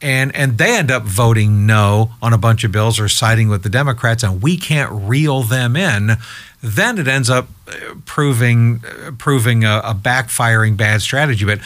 [0.00, 3.62] and and they end up voting no on a bunch of bills or siding with
[3.62, 6.16] the Democrats, and we can't reel them in,
[6.60, 11.44] then it ends up uh, proving uh, proving a, a backfiring bad strategy.
[11.44, 11.60] But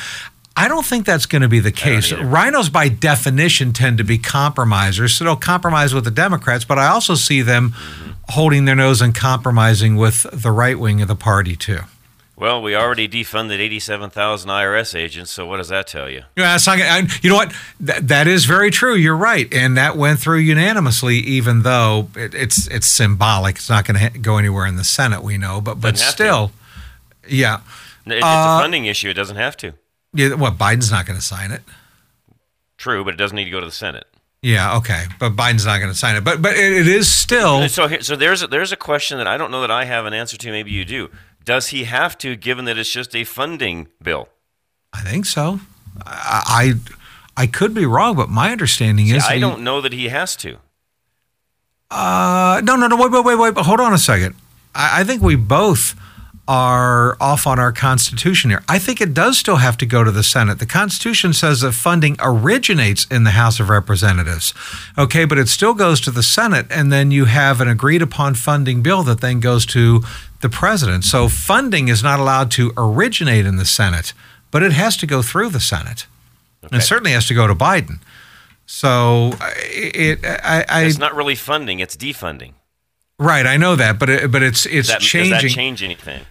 [0.59, 2.13] I don't think that's going to be the case.
[2.13, 6.65] RINOs, by definition, tend to be compromisers, so they'll compromise with the Democrats.
[6.65, 7.75] But I also see them
[8.31, 11.81] holding their nose and compromising with the right wing of the party too.
[12.39, 16.23] Well, we already defunded 87,000 IRS agents, so what does that tell you?
[16.37, 17.55] Yeah, not gonna- you know what?
[17.81, 18.95] That, that is very true.
[18.95, 21.17] You're right, and that went through unanimously.
[21.19, 24.85] Even though it, it's it's symbolic, it's not going to ha- go anywhere in the
[24.85, 25.23] Senate.
[25.23, 26.13] We know, but but Doesn't to.
[26.13, 26.53] still,
[27.27, 27.61] yeah,
[28.05, 29.09] It- It's Uh, a funding issue.
[29.09, 29.73] It doesn't have to.
[30.17, 30.35] Yeah.
[30.35, 31.63] What Biden's not going to sign it.
[32.77, 34.05] True, but it doesn't need to go to the Senate.
[34.43, 36.23] Yeah, okay, but Biden's not going to sign it.
[36.25, 37.69] But but it, it is still.
[37.69, 40.07] So, here, so there's a, there's a question that I don't know that I have
[40.07, 40.51] an answer to.
[40.51, 41.11] Maybe you do.
[41.45, 44.29] Does he have to, given that it's just a funding bill?
[44.93, 45.61] I think so.
[46.05, 46.75] I
[47.37, 50.09] I, I could be wrong, but my understanding is I he- don't know that he
[50.09, 50.59] has to.
[51.91, 52.97] Uh, no, no, no.
[52.97, 53.65] Wait, wait, wait, wait.
[53.65, 54.35] Hold on a second.
[54.75, 55.95] I, I think we both
[56.49, 58.63] are off on our Constitution here.
[58.69, 60.59] I think it does still have to go to the Senate.
[60.61, 64.55] The Constitution says that funding originates in the House of Representatives.
[64.97, 68.35] Okay, but it still goes to the Senate, and then you have an agreed upon
[68.35, 70.03] funding bill that then goes to
[70.41, 71.03] the president.
[71.05, 74.13] So funding is not allowed to originate in the Senate,
[74.53, 76.07] but it has to go through the Senate.
[76.63, 76.79] And Okay.
[76.79, 77.99] it certainly has to go to Biden.
[78.67, 82.53] So it, I, I, It's not really funding; it's defunding.
[83.19, 85.31] Right, I know that, but it, but it's it's Does that, does changing.
[85.49, 86.23] that change anything?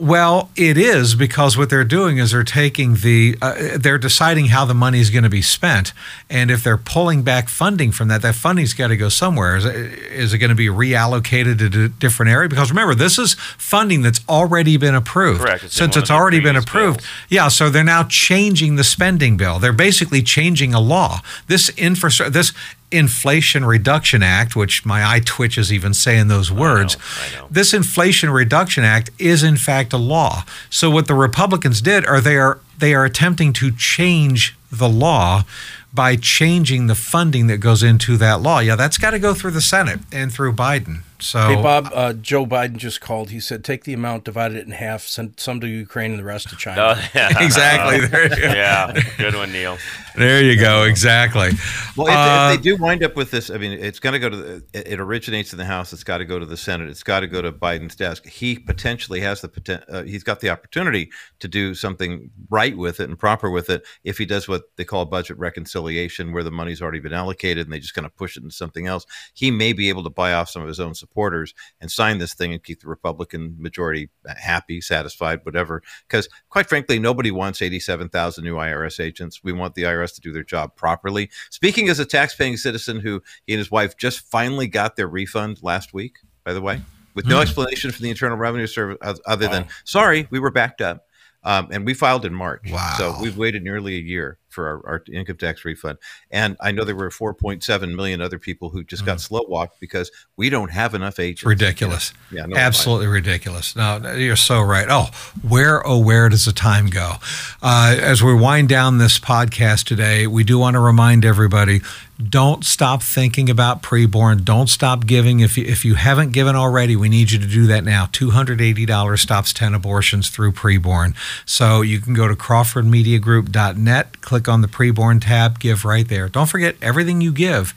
[0.00, 4.64] Well, it is because what they're doing is they're taking the uh, they're deciding how
[4.64, 5.92] the money is going to be spent,
[6.30, 9.56] and if they're pulling back funding from that, that funding's got to go somewhere.
[9.56, 12.48] Is it, is it going to be reallocated to a different area?
[12.48, 15.40] Because remember, this is funding that's already been approved.
[15.40, 15.64] Correct.
[15.64, 17.08] It's Since it's already been approved, bills.
[17.28, 17.48] yeah.
[17.48, 19.58] So they're now changing the spending bill.
[19.58, 21.22] They're basically changing a law.
[21.48, 22.52] This infrastructure, this
[22.90, 26.96] Inflation Reduction Act, which my eye twitches even saying those words.
[27.20, 27.48] I know.
[27.50, 30.44] This Inflation Reduction Act is in fact a law.
[30.70, 35.44] So what the Republicans did are they are they are attempting to change the law
[35.92, 38.60] by changing the funding that goes into that law.
[38.60, 41.02] Yeah, that's got to go through the Senate and through Biden.
[41.20, 43.30] So Hey, Bob, uh, Joe Biden just called.
[43.30, 46.24] He said, take the amount, divide it in half, send some to Ukraine and the
[46.24, 46.94] rest to China.
[46.96, 47.42] Oh, yeah.
[47.44, 47.98] exactly.
[48.08, 48.52] There you go.
[48.52, 49.78] yeah, good one, Neil.
[50.16, 50.84] There you go.
[50.84, 51.50] Exactly.
[51.96, 54.18] Well, if, Uh, if they do wind up with this, I mean, it's going to
[54.18, 55.92] go to the, it it originates in the House.
[55.92, 56.88] It's got to go to the Senate.
[56.88, 58.26] It's got to go to Biden's desk.
[58.26, 61.10] He potentially has the poten- uh, he's got the opportunity
[61.40, 64.84] to do something right with it and proper with it if he does what they
[64.84, 68.36] call budget reconciliation, where the money's already been allocated and they just kind of push
[68.36, 69.06] it into something else.
[69.34, 72.34] He may be able to buy off some of his own supporters and sign this
[72.34, 75.82] thing and keep the Republican majority happy, satisfied, whatever.
[76.06, 79.42] Because quite frankly, nobody wants 87,000 new IRS agents.
[79.42, 81.30] We want the IRS to do their job properly.
[81.50, 85.62] Speaking as a tax-paying citizen who he and his wife just finally got their refund
[85.62, 86.80] last week, by the way,
[87.14, 90.80] with no explanation from the Internal Revenue Service oth- other than sorry, we were backed
[90.80, 91.04] up.
[91.44, 92.64] Um, and we filed in March.
[92.68, 92.94] Wow.
[92.98, 95.98] So we've waited nearly a year for our, our income tax refund.
[96.32, 100.10] And I know there were 4.7 million other people who just got slow walked because
[100.36, 101.44] we don't have enough agents.
[101.44, 102.12] ridiculous.
[102.32, 103.76] Yeah, no, absolutely ridiculous.
[103.76, 104.86] No, you're so right.
[104.90, 105.10] Oh,
[105.46, 107.14] where oh where does the time go?
[107.62, 111.80] Uh, as we wind down this podcast today, we do want to remind everybody:
[112.22, 114.44] don't stop thinking about preborn.
[114.44, 115.38] Don't stop giving.
[115.38, 118.08] If you, if you haven't given already, we need you to do that now.
[118.10, 121.14] Two hundred eighty dollars stops ten abortions through preborn.
[121.46, 126.28] So you can go to CrawfordMediaGroup.net, click on the preborn tab, give right there.
[126.28, 127.74] Don't forget everything you give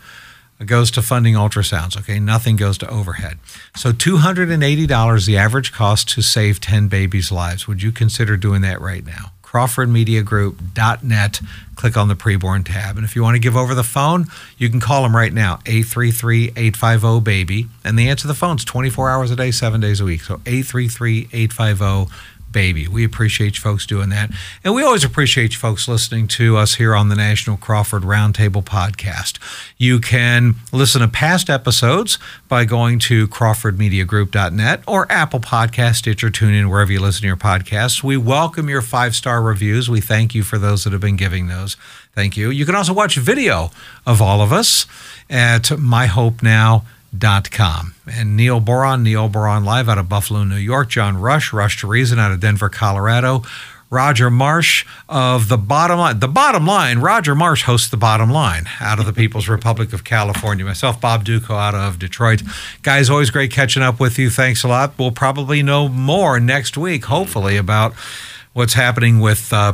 [0.65, 1.97] goes to funding ultrasounds.
[1.97, 3.39] Okay, nothing goes to overhead.
[3.75, 7.67] So two hundred and eighty dollars, the average cost to save ten babies' lives.
[7.67, 9.31] Would you consider doing that right now?
[9.51, 11.41] crawfordmediagroup.net.
[11.75, 12.95] Click on the preborn tab.
[12.95, 15.57] And if you want to give over the phone, you can call them right now,
[15.65, 17.67] 833-850-BABY.
[17.83, 20.21] And they answer the phones 24 hours a day, seven days a week.
[20.21, 22.09] So 833-850
[22.51, 22.87] baby.
[22.87, 24.31] We appreciate you folks doing that.
[24.63, 28.63] And we always appreciate you folks listening to us here on the National Crawford Roundtable
[28.63, 29.39] podcast.
[29.77, 36.69] You can listen to past episodes by going to crawfordmediagroup.net or Apple Podcast, Stitcher, TuneIn,
[36.69, 38.03] wherever you listen to your podcasts.
[38.03, 39.89] We welcome your five-star reviews.
[39.89, 41.77] We thank you for those that have been giving those.
[42.13, 42.49] Thank you.
[42.49, 43.71] You can also watch video
[44.05, 44.85] of all of us
[45.29, 46.85] at myhopenow.com
[47.51, 47.93] com.
[48.11, 50.89] And Neil Boron, Neil Boron live out of Buffalo, New York.
[50.89, 53.43] John Rush, Rush to Reason out of Denver, Colorado.
[53.89, 56.19] Roger Marsh of the bottom line.
[56.19, 60.05] The bottom line, Roger Marsh hosts the bottom line out of the People's Republic of
[60.05, 60.63] California.
[60.63, 62.41] Myself, Bob Dutko out of Detroit.
[62.83, 64.29] Guys, always great catching up with you.
[64.29, 64.93] Thanks a lot.
[64.97, 67.93] We'll probably know more next week, hopefully, about
[68.53, 69.51] what's happening with.
[69.51, 69.73] Uh,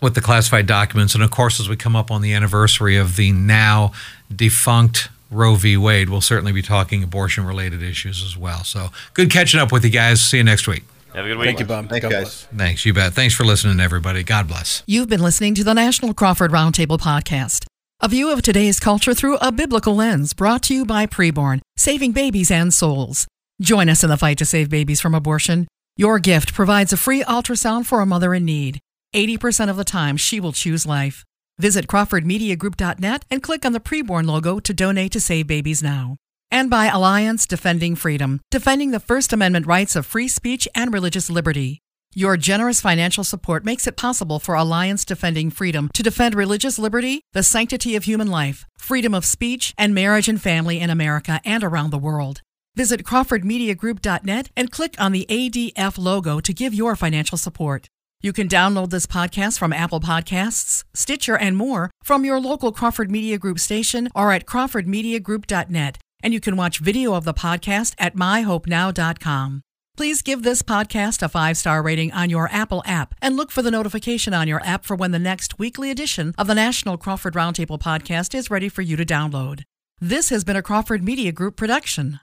[0.00, 1.16] with the classified documents.
[1.16, 3.90] And of course, as we come up on the anniversary of the now
[4.32, 5.76] defunct Roe v.
[5.76, 8.64] Wade, we'll certainly be talking abortion related issues as well.
[8.64, 10.20] So good catching up with you guys.
[10.22, 10.84] See you next week.
[11.14, 11.46] Have a good week.
[11.46, 11.88] Thank you, Bob.
[11.88, 12.22] Thanks, God guys.
[12.22, 12.44] bless.
[12.56, 13.12] Thanks, you bet.
[13.12, 14.22] Thanks for listening, everybody.
[14.22, 14.82] God bless.
[14.86, 17.64] You've been listening to the National Crawford Roundtable podcast,
[18.00, 22.12] a view of today's culture through a biblical lens brought to you by Preborn, saving
[22.12, 23.26] babies and souls.
[23.60, 25.66] Join us in the fight to save babies from abortion.
[25.96, 28.78] Your gift provides a free ultrasound for a mother in need.
[29.16, 31.24] 80% of the time, she will choose life.
[31.58, 36.16] Visit CrawfordMediaGroup.net and click on the Preborn logo to donate to Save Babies Now.
[36.52, 41.28] And by Alliance Defending Freedom, defending the First Amendment rights of free speech and religious
[41.28, 41.80] liberty.
[42.14, 47.22] Your generous financial support makes it possible for Alliance Defending Freedom to defend religious liberty,
[47.32, 51.64] the sanctity of human life, freedom of speech, and marriage and family in America and
[51.64, 52.40] around the world.
[52.76, 57.88] Visit CrawfordMediaGroup.net and click on the ADF logo to give your financial support.
[58.20, 63.12] You can download this podcast from Apple Podcasts, Stitcher, and more from your local Crawford
[63.12, 65.98] Media Group station or at crawfordmediagroup.net.
[66.20, 69.60] And you can watch video of the podcast at myhopenow.com.
[69.96, 73.62] Please give this podcast a five star rating on your Apple app and look for
[73.62, 77.34] the notification on your app for when the next weekly edition of the National Crawford
[77.34, 79.62] Roundtable podcast is ready for you to download.
[80.00, 82.16] This has been a Crawford Media Group production.